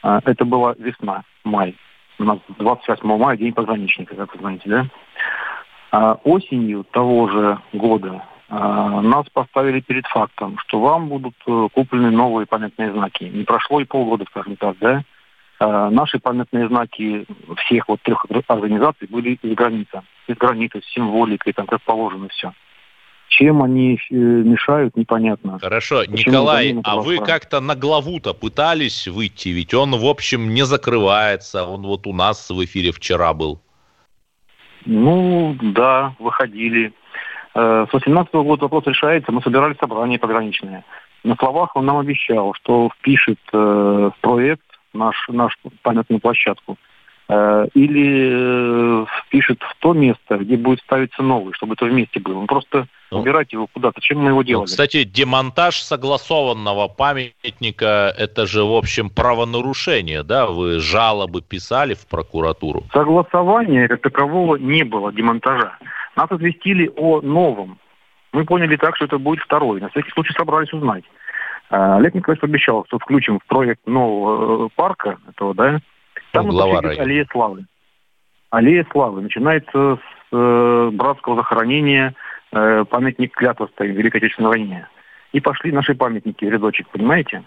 Это 0.03 0.45
была 0.45 0.77
весна, 0.79 1.25
май. 1.43 1.75
У 2.21 2.25
нас 2.25 2.39
28 2.59 3.05
мая 3.19 3.37
день 3.37 3.53
пограничника, 3.53 4.15
как 4.15 4.33
вы 4.35 4.41
знаете, 4.41 4.63
да? 4.67 4.87
А 5.91 6.15
осенью 6.23 6.85
того 6.85 7.29
же 7.29 7.59
года 7.73 8.23
нас 8.51 9.27
поставили 9.33 9.81
перед 9.81 10.07
фактом, 10.07 10.59
что 10.59 10.81
вам 10.81 11.09
будут 11.09 11.35
э, 11.47 11.69
куплены 11.73 12.11
новые 12.11 12.47
памятные 12.47 12.93
знаки. 12.93 13.25
Не 13.25 13.45
прошло 13.45 13.81
и 13.81 13.85
полгода, 13.85 14.25
скажем 14.31 14.57
так, 14.57 14.77
да? 14.81 15.05
А, 15.61 15.91
наши 15.91 16.19
памятные 16.19 16.69
знаки 16.69 17.27
всех 17.57 17.89
вот 17.89 18.01
трех 18.03 18.25
организаций 18.49 19.09
были 19.09 19.39
из 19.43 19.55
границы. 19.55 20.03
Из 20.29 20.37
границы, 20.37 20.81
с 20.81 20.95
символикой, 20.95 21.53
там 21.53 21.67
как 21.67 21.83
положено 21.83 22.29
все. 22.29 22.53
Чем 23.29 23.63
они 23.63 23.99
э, 24.11 24.15
мешают, 24.15 24.97
непонятно. 24.97 25.59
Хорошо, 25.59 26.01
Почему 26.01 26.17
Николай, 26.17 26.77
а 26.85 26.97
вы 26.97 27.19
как-то 27.19 27.61
на 27.61 27.75
главу-то 27.75 28.33
пытались 28.33 29.07
выйти? 29.07 29.51
Ведь 29.51 29.75
он, 29.75 29.91
в 29.91 30.07
общем, 30.07 30.55
не 30.55 30.65
закрывается. 30.65 31.67
Он 31.67 31.83
вот 31.83 32.07
у 32.07 32.15
нас 32.15 32.49
в 32.49 32.65
эфире 32.65 32.93
вчера 32.93 33.35
был. 33.35 33.61
Ну, 34.87 35.55
да, 35.61 36.15
выходили. 36.19 36.95
Э, 37.59 37.87
с 37.89 37.91
2018 37.91 38.33
года 38.35 38.63
вопрос 38.63 38.87
решается, 38.87 39.33
мы 39.33 39.43
собирали 39.43 39.77
собрание 39.81 40.19
пограничное. 40.19 40.85
На 41.25 41.35
словах 41.35 41.75
он 41.75 41.87
нам 41.87 41.99
обещал, 41.99 42.55
что 42.55 42.91
впишет 42.97 43.41
э, 43.53 43.57
в 43.57 44.15
проект 44.21 44.63
наш, 44.93 45.17
наш 45.29 45.59
памятную 45.83 46.21
площадку. 46.21 46.77
Э, 47.29 47.67
или 47.75 49.05
впишет 49.27 49.61
в 49.63 49.77
то 49.81 49.93
место, 49.93 50.37
где 50.37 50.57
будет 50.57 50.79
ставиться 50.81 51.21
новый, 51.23 51.53
чтобы 51.55 51.75
это 51.75 51.87
вместе 51.87 52.21
было. 52.21 52.39
Он 52.39 52.47
просто 52.47 52.87
ну, 53.11 53.19
убирать 53.19 53.53
его 53.53 53.67
куда-то. 53.67 54.01
Чем 54.01 54.21
мы 54.21 54.31
его 54.31 54.43
делали? 54.45 54.63
Ну, 54.63 54.67
кстати, 54.67 55.03
демонтаж 55.03 55.81
согласованного 55.81 56.87
памятника– 56.87 58.15
это 58.19 58.47
же, 58.47 58.63
в 58.63 58.73
общем, 58.73 59.11
правонарушение, 59.11 60.23
да? 60.23 60.47
Вы 60.47 60.79
жалобы 60.79 61.43
писали 61.43 61.95
в 61.95 62.07
прокуратуру? 62.07 62.85
Согласования 62.93 63.89
как 63.89 64.01
такового 64.03 64.55
не 64.57 64.85
было, 64.85 65.13
демонтажа. 65.13 65.73
Нас 66.19 66.33
известили 66.33 66.91
о 66.97 67.21
новом. 67.21 67.79
Мы 68.33 68.45
поняли 68.45 68.75
так, 68.75 68.97
что 68.97 69.05
это 69.05 69.19
будет 69.19 69.39
второй. 69.39 69.81
На 69.81 69.89
всякий 69.89 70.11
случай 70.11 70.35
собрались 70.37 70.73
узнать. 70.73 71.05
А, 71.71 71.97
Олег 71.97 72.15
Николаевич 72.15 72.43
обещал, 72.43 72.85
что 72.89 72.99
включим 72.99 73.39
в 73.39 73.47
проект 73.47 73.87
нового 73.87 74.67
э, 74.67 74.69
парка, 74.75 75.19
этого, 75.29 75.55
да, 75.55 75.79
там 76.33 76.47
ну, 76.47 76.53
глава 76.53 76.81
аллея 76.81 77.25
славы. 77.31 77.67
Аллея 78.51 78.85
славы. 78.91 79.23
Начинается 79.23 79.97
с 79.97 80.01
э, 80.33 80.91
братского 80.93 81.37
захоронения, 81.37 82.15
э, 82.51 82.85
памятник 82.91 83.33
клятва 83.35 83.69
стоит 83.69 83.95
в 83.95 83.99
Великой 83.99 84.17
Отечественной 84.17 84.51
войне. 84.51 84.89
И 85.33 85.41
пошли 85.41 85.71
наши 85.71 85.95
памятники 85.95 86.45
в 86.45 86.51
рядочек, 86.51 86.89
понимаете? 86.89 87.45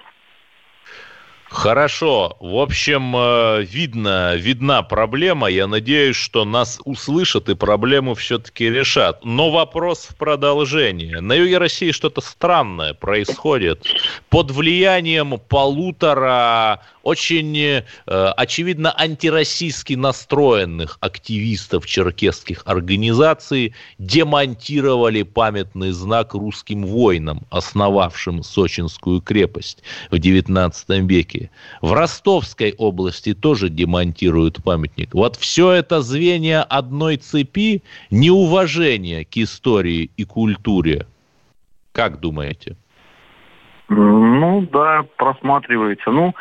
Хорошо. 1.52 2.38
В 2.40 2.56
общем, 2.60 3.14
э, 3.14 3.64
видно, 3.64 4.36
видна 4.36 4.84
проблема. 4.84 5.48
Я 5.48 5.68
надеюсь, 5.68 6.16
что 6.16 6.46
нас 6.46 6.80
услышат 6.86 7.50
и 7.50 7.56
проблему 7.56 8.16
все-таки 8.16 8.70
решат. 8.70 9.26
Но 9.26 9.52
вопрос 9.52 10.08
в 10.10 10.16
продолжение. 10.16 11.20
На 11.20 11.34
юге 11.34 11.58
России 11.58 11.92
что-то 11.92 12.22
странное 12.22 12.94
происходит. 12.94 13.86
Под 14.30 14.50
влиянием 14.50 15.42
полутора 15.50 16.80
очень 17.04 17.58
э, 17.58 17.84
очевидно 18.06 18.94
антироссийски 18.98 19.94
настроенных 19.94 20.98
активистов 21.02 21.86
черкесских 21.86 22.64
организаций 22.66 23.74
демонтировали 23.98 25.24
памятный 25.24 25.92
знак 25.92 26.34
русским 26.34 26.86
воинам, 26.86 27.42
основавшим 27.50 28.44
Сочинскую 28.44 29.22
крепость 29.22 29.84
в 30.10 30.16
XIX 30.16 30.74
веке. 31.08 31.50
В 31.82 31.94
Ростовской 31.94 32.74
области 32.78 33.34
тоже 33.34 33.70
демонтируют 33.70 34.64
памятник. 34.64 35.14
Вот 35.14 35.36
все 35.36 35.72
это 35.72 36.02
звенья 36.02 36.64
одной 36.64 37.18
цепи 37.18 37.84
неуважения 38.10 39.26
к 39.26 39.38
истории 39.38 40.10
и 40.18 40.24
культуре. 40.24 41.06
Как 41.92 42.20
думаете? 42.20 42.76
Ну 43.94 44.62
да, 44.72 45.04
просматривается. 45.18 46.12
Ну, 46.12 46.34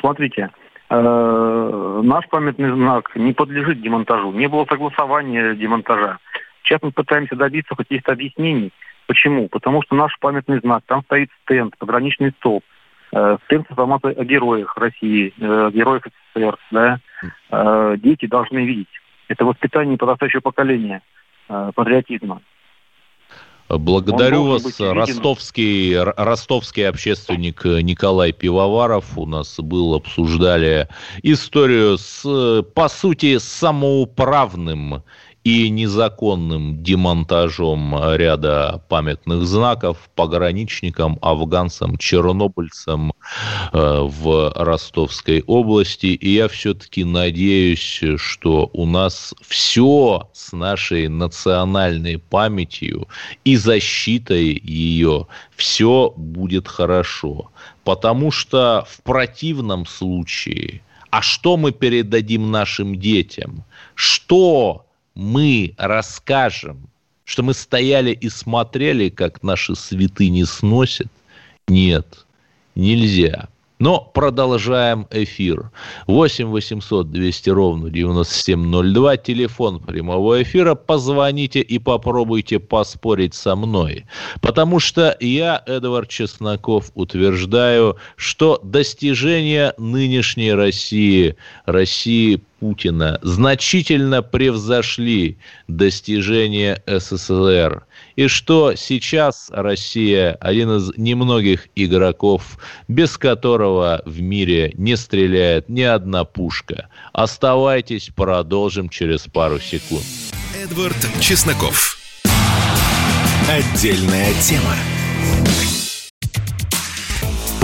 смотрите, 0.00 0.50
э, 0.90 2.00
наш 2.04 2.28
памятный 2.28 2.70
знак 2.72 3.14
не 3.16 3.32
подлежит 3.32 3.80
демонтажу. 3.80 4.32
Не 4.32 4.48
было 4.48 4.64
согласования 4.66 5.54
демонтажа. 5.54 6.18
Сейчас 6.62 6.80
мы 6.82 6.92
пытаемся 6.92 7.36
добиться 7.36 7.74
каких-то 7.74 8.12
объяснений. 8.12 8.72
Почему? 9.06 9.48
Потому 9.48 9.82
что 9.82 9.94
наш 9.94 10.18
памятный 10.18 10.60
знак, 10.60 10.82
там 10.86 11.02
стоит 11.02 11.30
стенд, 11.42 11.76
пограничный 11.78 12.32
столб, 12.38 12.64
э, 13.12 13.36
стенд 13.44 13.66
с 13.66 13.70
информацией 13.70 14.14
о 14.14 14.24
героях 14.24 14.76
России, 14.76 15.32
э, 15.38 15.70
героях 15.72 16.04
СССР. 16.34 16.56
Да? 16.70 16.98
Э, 17.50 17.96
дети 17.98 18.26
должны 18.26 18.64
видеть. 18.64 18.88
Это 19.28 19.44
воспитание 19.44 19.98
подрастающего 19.98 20.40
поколения 20.40 21.02
патриотизма. 21.46 22.40
Благодарю 23.68 24.44
вас. 24.44 24.78
Ростовский, 24.78 25.98
ростовский 25.98 26.86
общественник 26.86 27.64
Николай 27.64 28.32
Пивоваров 28.32 29.16
у 29.16 29.26
нас 29.26 29.58
был, 29.58 29.94
обсуждали 29.94 30.88
историю 31.22 31.96
с, 31.96 32.62
по 32.74 32.88
сути, 32.88 33.38
самоуправным 33.38 35.02
и 35.44 35.68
незаконным 35.68 36.82
демонтажом 36.82 37.94
ряда 38.14 38.82
памятных 38.88 39.44
знаков 39.44 39.98
пограничникам, 40.14 41.18
афганцам, 41.20 41.98
чернобыльцам 41.98 43.12
э, 43.12 43.98
в 44.00 44.52
Ростовской 44.56 45.44
области. 45.46 46.06
И 46.06 46.30
я 46.30 46.48
все-таки 46.48 47.04
надеюсь, 47.04 48.02
что 48.16 48.70
у 48.72 48.86
нас 48.86 49.34
все 49.46 50.30
с 50.32 50.52
нашей 50.52 51.08
национальной 51.08 52.18
памятью 52.18 53.06
и 53.44 53.56
защитой 53.56 54.58
ее 54.64 55.26
все 55.54 56.12
будет 56.16 56.68
хорошо. 56.68 57.50
Потому 57.84 58.30
что 58.30 58.86
в 58.88 59.02
противном 59.02 59.84
случае, 59.84 60.80
а 61.10 61.20
что 61.20 61.58
мы 61.58 61.72
передадим 61.72 62.50
нашим 62.50 62.98
детям? 62.98 63.64
Что 63.94 64.83
мы 65.14 65.74
расскажем, 65.76 66.88
что 67.24 67.42
мы 67.42 67.54
стояли 67.54 68.10
и 68.12 68.28
смотрели, 68.28 69.08
как 69.08 69.42
наши 69.42 69.74
святыни 69.74 70.42
сносят? 70.44 71.08
Нет, 71.68 72.26
нельзя. 72.74 73.48
Но 73.80 74.00
продолжаем 74.00 75.08
эфир. 75.10 75.70
8 76.06 76.46
800 76.46 77.10
200 77.10 77.50
ровно 77.50 77.90
9702. 77.90 79.16
Телефон 79.16 79.80
прямого 79.80 80.42
эфира. 80.42 80.76
Позвоните 80.76 81.60
и 81.60 81.78
попробуйте 81.80 82.60
поспорить 82.60 83.34
со 83.34 83.56
мной. 83.56 84.06
Потому 84.40 84.78
что 84.78 85.16
я, 85.18 85.60
Эдвард 85.66 86.08
Чесноков, 86.08 86.92
утверждаю, 86.94 87.96
что 88.14 88.60
достижения 88.62 89.74
нынешней 89.76 90.52
России, 90.52 91.36
России 91.66 92.40
Путина 92.60 93.18
значительно 93.22 94.22
превзошли 94.22 95.36
достижения 95.68 96.82
СССР. 96.86 97.84
И 98.16 98.28
что 98.28 98.74
сейчас 98.76 99.48
Россия 99.50 100.36
один 100.40 100.76
из 100.76 100.96
немногих 100.96 101.68
игроков, 101.74 102.58
без 102.88 103.18
которого 103.18 104.02
в 104.04 104.20
мире 104.20 104.72
не 104.76 104.96
стреляет 104.96 105.68
ни 105.68 105.82
одна 105.82 106.24
пушка. 106.24 106.88
Оставайтесь, 107.12 108.10
продолжим 108.14 108.88
через 108.88 109.22
пару 109.22 109.58
секунд. 109.58 110.04
Эдвард 110.54 110.96
Чесноков. 111.20 111.98
Отдельная 113.48 114.32
тема. 114.40 114.74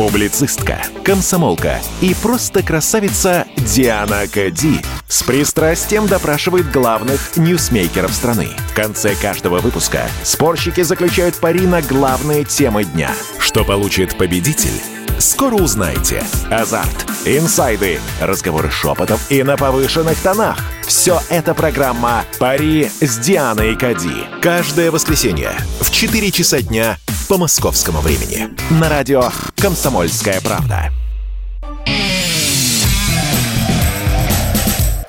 Публицистка, 0.00 0.80
комсомолка 1.04 1.78
и 2.00 2.14
просто 2.14 2.62
красавица 2.62 3.46
Диана 3.58 4.22
Кади 4.32 4.80
с 5.06 5.22
пристрастием 5.22 6.06
допрашивает 6.06 6.70
главных 6.70 7.36
ньюсмейкеров 7.36 8.10
страны. 8.10 8.48
В 8.70 8.74
конце 8.74 9.14
каждого 9.14 9.58
выпуска 9.58 10.08
спорщики 10.22 10.80
заключают 10.80 11.36
пари 11.36 11.66
на 11.66 11.82
главные 11.82 12.44
темы 12.44 12.84
дня. 12.84 13.10
Что 13.38 13.62
получит 13.62 14.16
победитель? 14.16 14.80
Скоро 15.18 15.56
узнаете. 15.56 16.22
Азарт, 16.50 17.06
инсайды, 17.26 18.00
разговоры 18.22 18.70
шепотов 18.70 19.30
и 19.30 19.42
на 19.42 19.58
повышенных 19.58 20.18
тонах. 20.22 20.56
Все 20.86 21.20
это 21.28 21.52
программа 21.52 22.24
«Пари 22.38 22.90
с 23.02 23.18
Дианой 23.18 23.76
Кади». 23.76 24.24
Каждое 24.40 24.90
воскресенье 24.90 25.52
в 25.82 25.90
4 25.90 26.30
часа 26.30 26.62
дня 26.62 26.96
по 27.30 27.38
московскому 27.38 28.00
времени. 28.00 28.48
На 28.80 28.88
радио 28.88 29.22
«Комсомольская 29.54 30.40
правда». 30.40 30.90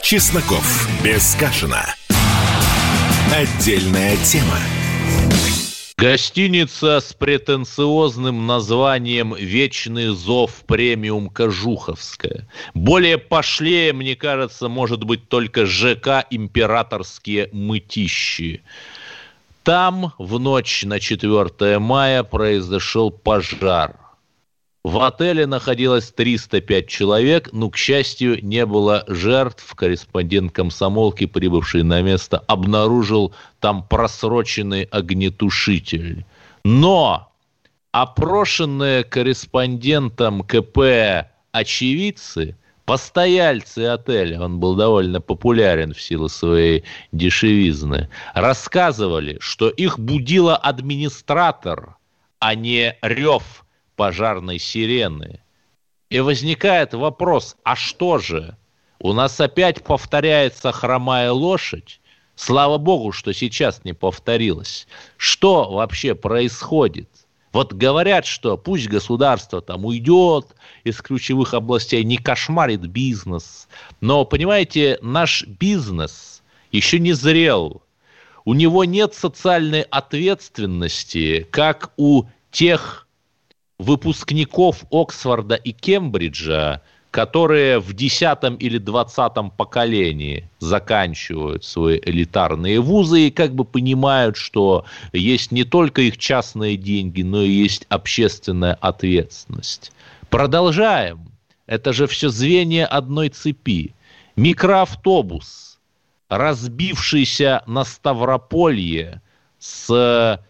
Чесноков. 0.03 0.87
Без 1.03 1.33
Кашина. 1.33 1.83
Отдельная 3.33 4.15
тема. 4.17 4.59
Гостиница 5.97 6.99
с 6.99 7.11
претенциозным 7.13 8.45
названием 8.45 9.33
«Вечный 9.33 10.09
зов 10.09 10.63
премиум 10.67 11.27
Кожуховская». 11.27 12.47
Более 12.75 13.17
пошлее, 13.17 13.93
мне 13.93 14.15
кажется, 14.15 14.69
может 14.69 15.03
быть 15.05 15.27
только 15.27 15.65
ЖК 15.65 16.27
«Императорские 16.29 17.49
мытищи». 17.51 18.61
Там 19.63 20.13
в 20.17 20.39
ночь 20.39 20.83
на 20.83 20.99
4 20.99 21.77
мая 21.79 22.23
произошел 22.23 23.11
пожар. 23.11 23.95
В 24.83 24.99
отеле 25.05 25.45
находилось 25.45 26.11
305 26.11 26.87
человек, 26.87 27.49
но, 27.53 27.69
к 27.69 27.77
счастью, 27.77 28.43
не 28.43 28.65
было 28.65 29.03
жертв. 29.07 29.75
Корреспондент 29.75 30.51
комсомолки, 30.51 31.27
прибывший 31.27 31.83
на 31.83 32.01
место, 32.01 32.39
обнаружил 32.47 33.35
там 33.59 33.87
просроченный 33.87 34.83
огнетушитель. 34.85 36.25
Но 36.63 37.31
опрошенные 37.91 39.03
корреспондентом 39.03 40.41
КП 40.41 41.27
очевидцы, 41.51 42.57
постояльцы 42.85 43.79
отеля, 43.85 44.41
он 44.41 44.59
был 44.59 44.75
довольно 44.75 45.21
популярен 45.21 45.93
в 45.93 46.01
силу 46.01 46.29
своей 46.29 46.83
дешевизны, 47.11 48.09
рассказывали, 48.33 49.37
что 49.39 49.69
их 49.69 49.99
будила 49.99 50.55
администратор, 50.55 51.95
а 52.39 52.55
не 52.55 52.97
рев 53.01 53.65
пожарной 53.95 54.59
сирены. 54.59 55.41
И 56.09 56.19
возникает 56.19 56.93
вопрос, 56.93 57.55
а 57.63 57.75
что 57.75 58.17
же? 58.17 58.57
У 58.99 59.13
нас 59.13 59.39
опять 59.39 59.83
повторяется 59.83 60.71
хромая 60.71 61.31
лошадь? 61.31 62.01
Слава 62.35 62.77
богу, 62.77 63.11
что 63.11 63.33
сейчас 63.33 63.83
не 63.83 63.93
повторилось. 63.93 64.87
Что 65.17 65.71
вообще 65.71 66.15
происходит? 66.15 67.09
Вот 67.51 67.73
говорят, 67.73 68.25
что 68.25 68.57
пусть 68.57 68.87
государство 68.87 69.61
там 69.61 69.85
уйдет 69.85 70.55
из 70.83 71.01
ключевых 71.01 71.53
областей, 71.53 72.03
не 72.03 72.17
кошмарит 72.17 72.81
бизнес. 72.81 73.67
Но, 73.99 74.23
понимаете, 74.23 74.97
наш 75.01 75.45
бизнес 75.45 76.43
еще 76.71 76.99
не 76.99 77.13
зрел. 77.13 77.81
У 78.45 78.53
него 78.53 78.85
нет 78.85 79.13
социальной 79.13 79.81
ответственности, 79.81 81.47
как 81.51 81.91
у 81.97 82.23
тех 82.51 83.07
выпускников 83.77 84.83
Оксфорда 84.89 85.55
и 85.55 85.71
Кембриджа, 85.71 86.81
которые 87.11 87.79
в 87.79 87.93
десятом 87.93 88.55
или 88.55 88.77
двадцатом 88.77 89.51
поколении 89.51 90.49
заканчивают 90.59 91.65
свои 91.65 91.99
элитарные 92.01 92.79
вузы 92.79 93.27
и 93.27 93.31
как 93.31 93.53
бы 93.53 93.65
понимают, 93.65 94.37
что 94.37 94.85
есть 95.11 95.51
не 95.51 95.65
только 95.65 96.03
их 96.03 96.17
частные 96.17 96.77
деньги, 96.77 97.21
но 97.21 97.41
и 97.41 97.49
есть 97.49 97.85
общественная 97.89 98.75
ответственность. 98.75 99.91
Продолжаем. 100.29 101.27
Это 101.67 101.91
же 101.91 102.07
все 102.07 102.29
звенья 102.29 102.85
одной 102.85 103.27
цепи. 103.29 103.93
Микроавтобус, 104.37 105.79
разбившийся 106.29 107.61
на 107.67 107.83
Ставрополье 107.83 109.21
с 109.59 110.41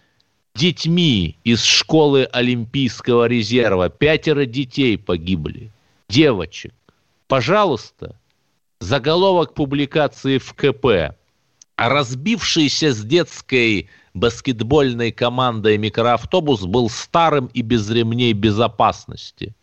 детьми 0.53 1.37
из 1.43 1.63
школы 1.63 2.25
Олимпийского 2.31 3.25
резерва. 3.25 3.89
Пятеро 3.89 4.45
детей 4.45 4.97
погибли. 4.97 5.71
Девочек. 6.11 6.73
Пожалуйста, 7.27 8.19
заголовок 8.79 9.53
публикации 9.53 10.37
в 10.37 10.53
КП. 10.53 11.15
Разбившийся 11.77 12.93
с 12.93 13.01
детской 13.01 13.89
баскетбольной 14.13 15.11
командой 15.11 15.77
микроавтобус 15.77 16.63
был 16.63 16.89
старым 16.89 17.47
и 17.47 17.61
без 17.61 17.89
ремней 17.89 18.33
безопасности. 18.33 19.55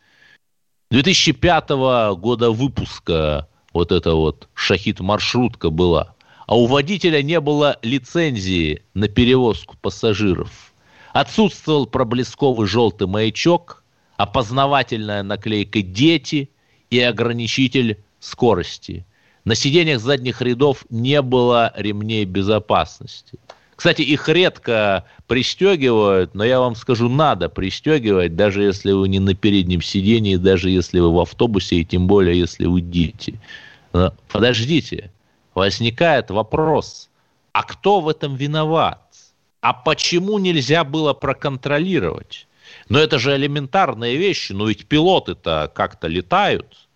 2005 0.91 1.69
года 2.17 2.51
выпуска 2.51 3.47
вот 3.75 3.93
эта 3.93 4.15
вот 4.15 4.49
шахид-маршрутка 4.55 5.69
была. 5.69 6.15
А 6.47 6.57
у 6.57 6.65
водителя 6.65 7.23
не 7.23 7.41
было 7.41 7.79
лицензии 7.83 8.83
на 8.95 9.07
перевозку 9.07 9.77
пассажиров. 9.77 10.73
Отсутствовал 11.13 11.87
проблесковый 11.87 12.67
желтый 12.67 13.07
маячок, 13.07 13.85
опознавательная 14.19 15.23
наклейка 15.23 15.81
«Дети» 15.81 16.51
и 16.91 17.01
ограничитель 17.01 17.99
скорости. 18.21 19.07
На 19.45 19.55
сиденьях 19.55 20.01
задних 20.01 20.43
рядов 20.43 20.85
не 20.91 21.23
было 21.23 21.73
ремней 21.77 22.25
безопасности. 22.25 23.39
Кстати, 23.77 24.03
их 24.03 24.29
редко 24.29 25.05
пристегивают, 25.29 26.35
но 26.35 26.45
я 26.45 26.59
вам 26.59 26.75
скажу, 26.75 27.09
надо 27.09 27.49
пристегивать, 27.49 28.35
даже 28.35 28.65
если 28.65 28.91
вы 28.91 29.09
не 29.09 29.21
на 29.21 29.35
переднем 29.35 29.81
сидении, 29.81 30.35
даже 30.35 30.69
если 30.69 30.99
вы 30.99 31.15
в 31.15 31.21
автобусе, 31.21 31.77
и 31.77 31.85
тем 31.85 32.09
более, 32.09 32.37
если 32.37 32.67
вы 32.67 32.81
дети. 32.81 33.41
Но 33.93 34.13
подождите, 34.33 35.13
возникает 35.55 36.31
вопрос, 36.31 37.09
а 37.53 37.63
кто 37.63 38.01
в 38.01 38.09
этом 38.09 38.35
виноват? 38.35 39.01
А 39.61 39.73
почему 39.73 40.39
нельзя 40.39 40.83
было 40.83 41.13
проконтролировать? 41.13 42.48
Но 42.89 42.99
это 42.99 43.19
же 43.19 43.37
элементарные 43.37 44.17
вещи, 44.17 44.53
но 44.53 44.69
ведь 44.69 44.87
пилоты-то 44.87 45.71
как-то 45.75 46.07
летают. 46.07 46.89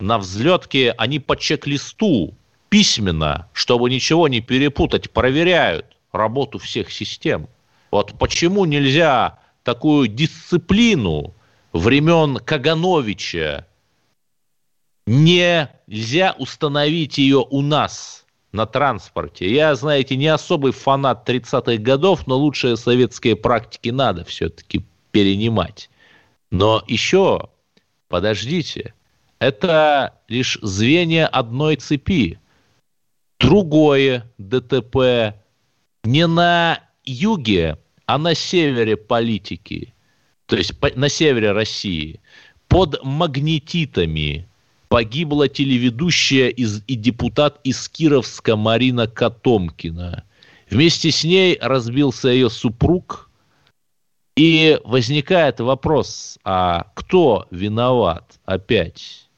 На 0.00 0.18
взлетке 0.18 0.92
они 0.92 1.18
по 1.18 1.36
чек-листу 1.36 2.34
письменно, 2.68 3.48
чтобы 3.52 3.90
ничего 3.90 4.28
не 4.28 4.40
перепутать, 4.40 5.10
проверяют 5.10 5.86
работу 6.12 6.58
всех 6.58 6.92
систем. 6.92 7.48
Вот 7.90 8.18
почему 8.18 8.64
нельзя 8.64 9.38
такую 9.64 10.08
дисциплину 10.08 11.34
времен 11.72 12.36
Кагановича 12.36 13.66
нельзя 15.08 16.34
установить 16.38 17.18
ее 17.18 17.44
у 17.48 17.62
нас 17.62 18.26
на 18.52 18.66
транспорте. 18.66 19.52
Я, 19.52 19.74
знаете, 19.74 20.16
не 20.16 20.28
особый 20.28 20.72
фанат 20.72 21.28
30-х 21.28 21.76
годов, 21.78 22.26
но 22.26 22.36
лучшие 22.36 22.76
советские 22.76 23.36
практики 23.36 23.88
надо 23.88 24.24
все-таки 24.24 24.84
перенимать. 25.10 25.90
Но 26.50 26.82
еще, 26.86 27.48
подождите, 28.08 28.94
это 29.38 30.14
лишь 30.28 30.58
звенья 30.62 31.26
одной 31.26 31.76
цепи. 31.76 32.38
Другое 33.38 34.30
ДТП 34.38 35.34
не 36.04 36.26
на 36.26 36.80
юге, 37.04 37.78
а 38.06 38.18
на 38.18 38.34
севере 38.34 38.96
политики, 38.96 39.94
то 40.46 40.56
есть 40.56 40.72
на 40.96 41.08
севере 41.08 41.52
России, 41.52 42.20
под 42.68 43.02
магнетитами 43.04 44.48
погибла 44.88 45.48
телеведущая 45.48 46.48
из, 46.48 46.82
и 46.86 46.94
депутат 46.94 47.60
из 47.64 47.88
Кировска 47.88 48.56
Марина 48.56 49.06
Котомкина. 49.06 50.24
Вместе 50.70 51.10
с 51.10 51.24
ней 51.24 51.58
разбился 51.60 52.28
ее 52.28 52.50
супруг. 52.50 53.27
И 54.38 54.80
возникает 54.84 55.58
вопрос, 55.58 56.38
а 56.44 56.86
кто 56.94 57.46
виноват 57.50 58.38
опять? 58.44 59.28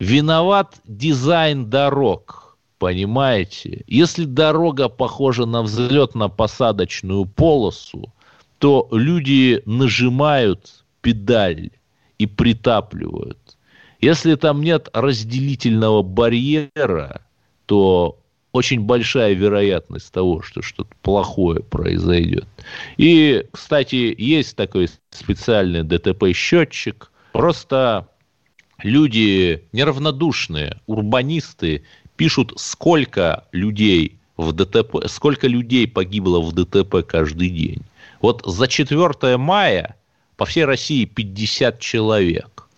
Виноват 0.00 0.80
дизайн 0.84 1.68
дорог– 1.68 2.40
Понимаете? 2.82 3.84
Если 3.86 4.24
дорога 4.24 4.88
похожа 4.88 5.46
на 5.46 5.62
взлетно-посадочную 5.62 7.26
полосу, 7.26 8.12
то 8.58 8.88
люди 8.90 9.62
нажимают 9.66 10.84
педаль 11.00 11.70
и 12.18 12.26
притапливают. 12.26 13.38
Если 14.00 14.34
там 14.34 14.64
нет 14.64 14.88
разделительного 14.92 16.02
барьера, 16.02 17.20
то 17.66 18.18
очень 18.52 18.80
большая 18.80 19.32
вероятность 19.32 20.12
того, 20.12 20.42
что 20.42 20.62
что-то 20.62 20.94
плохое 21.02 21.60
произойдет. 21.60 22.46
И, 22.98 23.44
кстати, 23.50 24.14
есть 24.16 24.56
такой 24.56 24.88
специальный 25.10 25.82
ДТП-счетчик. 25.82 27.10
Просто 27.32 28.08
люди 28.82 29.64
неравнодушные, 29.72 30.80
урбанисты 30.86 31.84
пишут, 32.16 32.52
сколько 32.56 33.46
людей 33.52 34.18
в 34.36 34.52
ДТП, 34.52 35.08
сколько 35.08 35.48
людей 35.48 35.88
погибло 35.88 36.40
в 36.40 36.52
ДТП 36.52 37.06
каждый 37.06 37.48
день. 37.48 37.82
Вот 38.20 38.42
за 38.44 38.68
4 38.68 39.36
мая 39.38 39.96
по 40.36 40.44
всей 40.44 40.64
России 40.64 41.04
50 41.06 41.80
человек. 41.80 42.68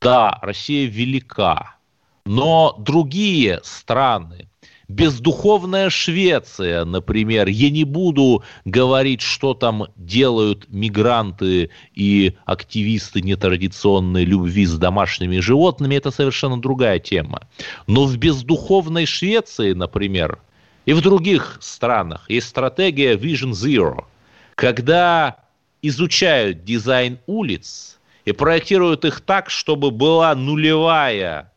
Да, 0.00 0.38
Россия 0.42 0.88
велика, 0.88 1.76
но 2.24 2.76
другие 2.78 3.60
страны, 3.64 4.47
бездуховная 4.88 5.90
Швеция, 5.90 6.84
например. 6.84 7.48
Я 7.48 7.70
не 7.70 7.84
буду 7.84 8.42
говорить, 8.64 9.20
что 9.20 9.54
там 9.54 9.86
делают 9.96 10.66
мигранты 10.70 11.70
и 11.94 12.34
активисты 12.46 13.20
нетрадиционной 13.20 14.24
любви 14.24 14.66
с 14.66 14.76
домашними 14.78 15.40
животными. 15.40 15.94
Это 15.94 16.10
совершенно 16.10 16.60
другая 16.60 16.98
тема. 16.98 17.46
Но 17.86 18.06
в 18.06 18.16
бездуховной 18.16 19.06
Швеции, 19.06 19.74
например, 19.74 20.38
и 20.86 20.94
в 20.94 21.02
других 21.02 21.58
странах 21.60 22.24
есть 22.30 22.48
стратегия 22.48 23.14
Vision 23.14 23.50
Zero, 23.50 24.06
когда 24.54 25.36
изучают 25.82 26.64
дизайн 26.64 27.18
улиц 27.26 27.98
и 28.24 28.32
проектируют 28.32 29.04
их 29.04 29.20
так, 29.20 29.50
чтобы 29.50 29.90
была 29.90 30.34
нулевая 30.34 31.52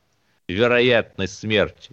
вероятность 0.49 1.39
смерти. 1.39 1.91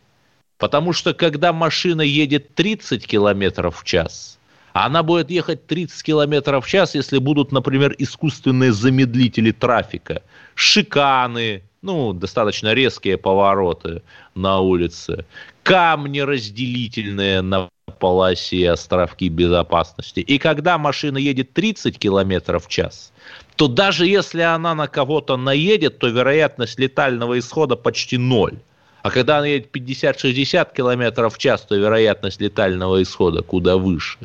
Потому 0.59 0.93
что 0.93 1.15
когда 1.15 1.53
машина 1.53 2.03
едет 2.03 2.55
30 2.55 3.07
километров 3.07 3.81
в 3.81 3.85
час, 3.85 4.39
она 4.73 5.03
будет 5.03 5.31
ехать 5.31 5.67
30 5.67 6.03
километров 6.03 6.67
в 6.67 6.69
час, 6.69 6.95
если 6.95 7.19
будут, 7.19 7.53
например, 7.53 7.95
искусственные 7.99 8.73
замедлители 8.73 9.53
трафика, 9.53 10.23
шиканы, 10.55 11.63
ну, 11.81 12.13
достаточно 12.13 12.75
резкие 12.75 13.17
повороты 13.17 14.03
на 14.35 14.59
улице, 14.61 15.25
камни 15.63 16.21
разделительные 16.21 17.41
на 17.41 17.69
полосе 17.99 18.71
островки 18.71 19.29
безопасности. 19.29 20.21
И 20.21 20.39
когда 20.39 20.77
машина 20.77 21.19
едет 21.19 21.53
30 21.53 21.99
километров 21.99 22.67
в 22.67 22.69
час, 22.69 23.13
то 23.57 23.69
даже 23.69 24.07
если 24.07 24.43
она 24.43 24.75
на 24.75 24.89
кого-то 24.89 25.37
наедет, 25.37 25.99
то 25.99 26.09
вероятность 26.09 26.79
летального 26.79 27.39
исхода 27.39 27.77
почти 27.77 28.19
ноль. 28.19 28.59
А 29.03 29.11
когда 29.11 29.39
она 29.39 29.47
едет 29.47 29.75
50-60 29.75 30.75
км 30.75 31.29
в 31.29 31.39
час, 31.39 31.63
то 31.63 31.77
вероятность 31.77 32.41
летального 32.41 33.03
исхода 33.03 33.43
куда 33.43 33.77
выше. 33.77 34.19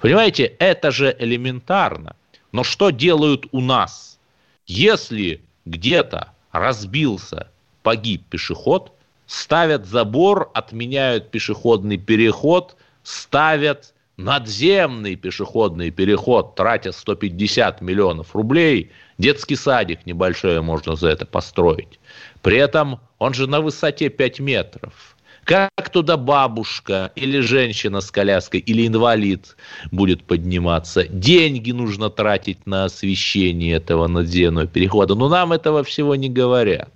Понимаете, 0.00 0.44
это 0.58 0.90
же 0.90 1.14
элементарно. 1.18 2.16
Но 2.50 2.64
что 2.64 2.90
делают 2.90 3.46
у 3.52 3.60
нас? 3.60 4.18
Если 4.66 5.40
где-то 5.64 6.32
разбился, 6.50 7.48
погиб 7.82 8.22
пешеход, 8.28 8.92
ставят 9.26 9.86
забор, 9.86 10.50
отменяют 10.54 11.30
пешеходный 11.30 11.96
переход, 11.96 12.76
ставят 13.02 13.94
надземный 14.16 15.16
пешеходный 15.16 15.90
переход, 15.90 16.54
тратя 16.54 16.92
150 16.92 17.80
миллионов 17.80 18.36
рублей, 18.36 18.90
детский 19.18 19.56
садик 19.56 20.04
небольшой 20.04 20.60
можно 20.60 20.96
за 20.96 21.08
это 21.08 21.24
построить. 21.24 21.98
При 22.42 22.58
этом 22.58 23.00
он 23.18 23.34
же 23.34 23.46
на 23.46 23.60
высоте 23.60 24.08
5 24.08 24.40
метров. 24.40 25.16
Как 25.44 25.90
туда 25.90 26.16
бабушка 26.16 27.10
или 27.16 27.40
женщина 27.40 28.00
с 28.00 28.12
коляской 28.12 28.60
или 28.60 28.86
инвалид 28.86 29.56
будет 29.90 30.22
подниматься? 30.22 31.04
Деньги 31.08 31.72
нужно 31.72 32.10
тратить 32.10 32.64
на 32.64 32.84
освещение 32.84 33.76
этого 33.76 34.06
надземного 34.06 34.68
перехода. 34.68 35.16
Но 35.16 35.28
нам 35.28 35.52
этого 35.52 35.82
всего 35.82 36.14
не 36.14 36.28
говорят. 36.28 36.92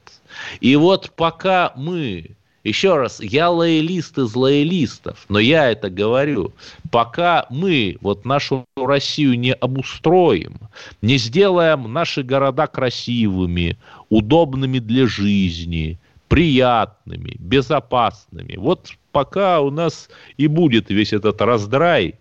И 0.60 0.76
вот 0.76 1.10
пока 1.16 1.72
мы 1.76 2.36
еще 2.66 2.96
раз, 2.96 3.20
я 3.20 3.50
лоялист 3.50 4.18
из 4.18 4.34
лоялистов, 4.34 5.24
но 5.28 5.38
я 5.38 5.70
это 5.70 5.88
говорю. 5.88 6.52
Пока 6.90 7.46
мы 7.48 7.96
вот 8.00 8.24
нашу 8.24 8.64
Россию 8.76 9.38
не 9.38 9.52
обустроим, 9.52 10.58
не 11.00 11.16
сделаем 11.18 11.92
наши 11.92 12.22
города 12.22 12.66
красивыми, 12.66 13.78
удобными 14.08 14.80
для 14.80 15.06
жизни, 15.06 15.98
приятными, 16.28 17.36
безопасными, 17.38 18.56
вот 18.56 18.92
пока 19.12 19.60
у 19.60 19.70
нас 19.70 20.08
и 20.36 20.48
будет 20.48 20.90
весь 20.90 21.12
этот 21.12 21.40
раздрай, 21.40 22.14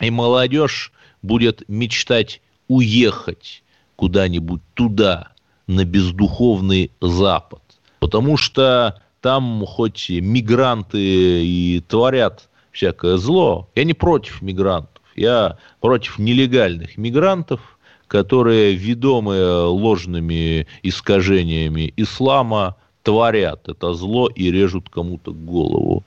и 0.00 0.10
молодежь 0.10 0.92
будет 1.22 1.62
мечтать 1.68 2.40
уехать 2.68 3.62
куда-нибудь 3.94 4.60
туда, 4.74 5.28
на 5.66 5.84
бездуховный 5.84 6.92
Запад. 7.00 7.60
Потому 7.98 8.36
что 8.36 9.00
там 9.26 9.66
хоть 9.66 10.08
мигранты 10.08 11.44
и 11.44 11.82
творят 11.88 12.48
всякое 12.70 13.16
зло, 13.16 13.68
я 13.74 13.82
не 13.82 13.92
против 13.92 14.40
мигрантов, 14.40 15.02
я 15.16 15.58
против 15.80 16.20
нелегальных 16.20 16.96
мигрантов, 16.96 17.76
которые, 18.06 18.76
ведомые 18.76 19.64
ложными 19.64 20.68
искажениями 20.84 21.92
ислама, 21.96 22.76
творят 23.02 23.68
это 23.68 23.94
зло 23.94 24.28
и 24.28 24.52
режут 24.52 24.90
кому-то 24.90 25.32
голову. 25.32 26.04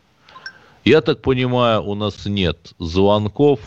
Я 0.86 1.02
так 1.02 1.22
понимаю, 1.22 1.84
у 1.84 1.96
нас 1.96 2.26
нет 2.26 2.72
звонков. 2.80 3.60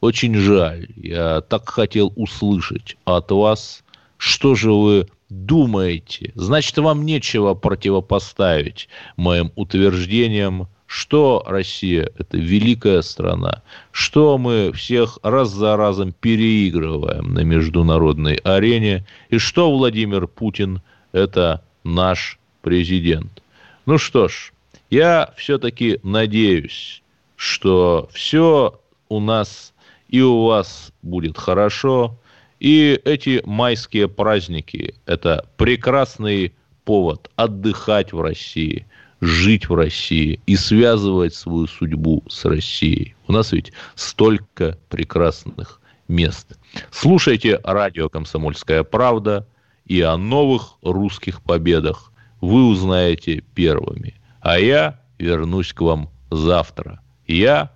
Очень 0.00 0.34
жаль. 0.34 0.88
Я 0.96 1.42
так 1.42 1.68
хотел 1.68 2.12
услышать 2.16 2.96
от 3.04 3.30
вас, 3.30 3.84
что 4.16 4.56
же 4.56 4.72
вы 4.72 5.06
думаете. 5.28 6.32
Значит, 6.34 6.78
вам 6.78 7.04
нечего 7.04 7.54
противопоставить 7.54 8.88
моим 9.16 9.52
утверждениям, 9.56 10.68
что 10.86 11.42
Россия– 11.46 12.10
это 12.18 12.38
великая 12.38 13.02
страна, 13.02 13.62
что 13.90 14.38
мы 14.38 14.72
всех 14.72 15.18
раз 15.22 15.50
за 15.50 15.76
разом 15.76 16.12
переигрываем 16.12 17.34
на 17.34 17.40
международной 17.40 18.36
арене, 18.36 19.04
и 19.28 19.38
что 19.38 19.70
Владимир 19.70 20.28
Путин– 20.28 20.82
это 21.12 21.64
наш 21.82 22.38
президент. 22.62 23.42
Ну 23.84 23.98
что 23.98 24.28
ж, 24.28 24.52
я 24.90 25.32
все-таки 25.36 25.98
надеюсь, 26.02 27.02
что 27.34 28.08
все 28.12 28.80
у 29.08 29.20
нас 29.20 29.72
и 30.08 30.20
у 30.20 30.44
вас 30.44 30.92
будет 31.02 31.36
хорошо, 31.36 32.16
и 32.58 33.00
эти 33.04 33.42
майские 33.44 34.08
праздники– 34.08 34.94
это 35.06 35.48
прекрасный 35.56 36.54
повод 36.84 37.30
отдыхать 37.36 38.12
в 38.12 38.20
России, 38.20 38.86
жить 39.20 39.68
в 39.68 39.74
России 39.74 40.40
и 40.46 40.56
связывать 40.56 41.34
свою 41.34 41.66
судьбу 41.66 42.22
с 42.28 42.44
Россией. 42.44 43.14
У 43.26 43.32
нас 43.32 43.52
ведь 43.52 43.72
столько 43.94 44.78
прекрасных 44.88 45.80
мест. 46.08 46.58
Слушайте 46.90 47.60
радио 47.64 48.08
«Комсомольская 48.08 48.84
правда» 48.84 49.46
и 49.84 50.00
о 50.00 50.16
новых 50.16 50.74
русских 50.82 51.42
победах 51.42 52.12
вы 52.40 52.66
узнаете 52.66 53.42
первыми. 53.54 54.14
А 54.40 54.58
я 54.58 55.00
вернусь 55.18 55.72
к 55.72 55.80
вам 55.80 56.10
завтра. 56.30 57.00
Я 57.26 57.72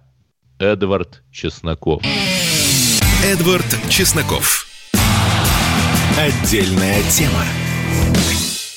Эдвард 0.59 1.23
Чесноков. 1.33 2.03
Эдвард 3.25 3.67
Чесноков. 3.89 4.70
Отдельная 6.19 7.03
тема. 7.11 7.45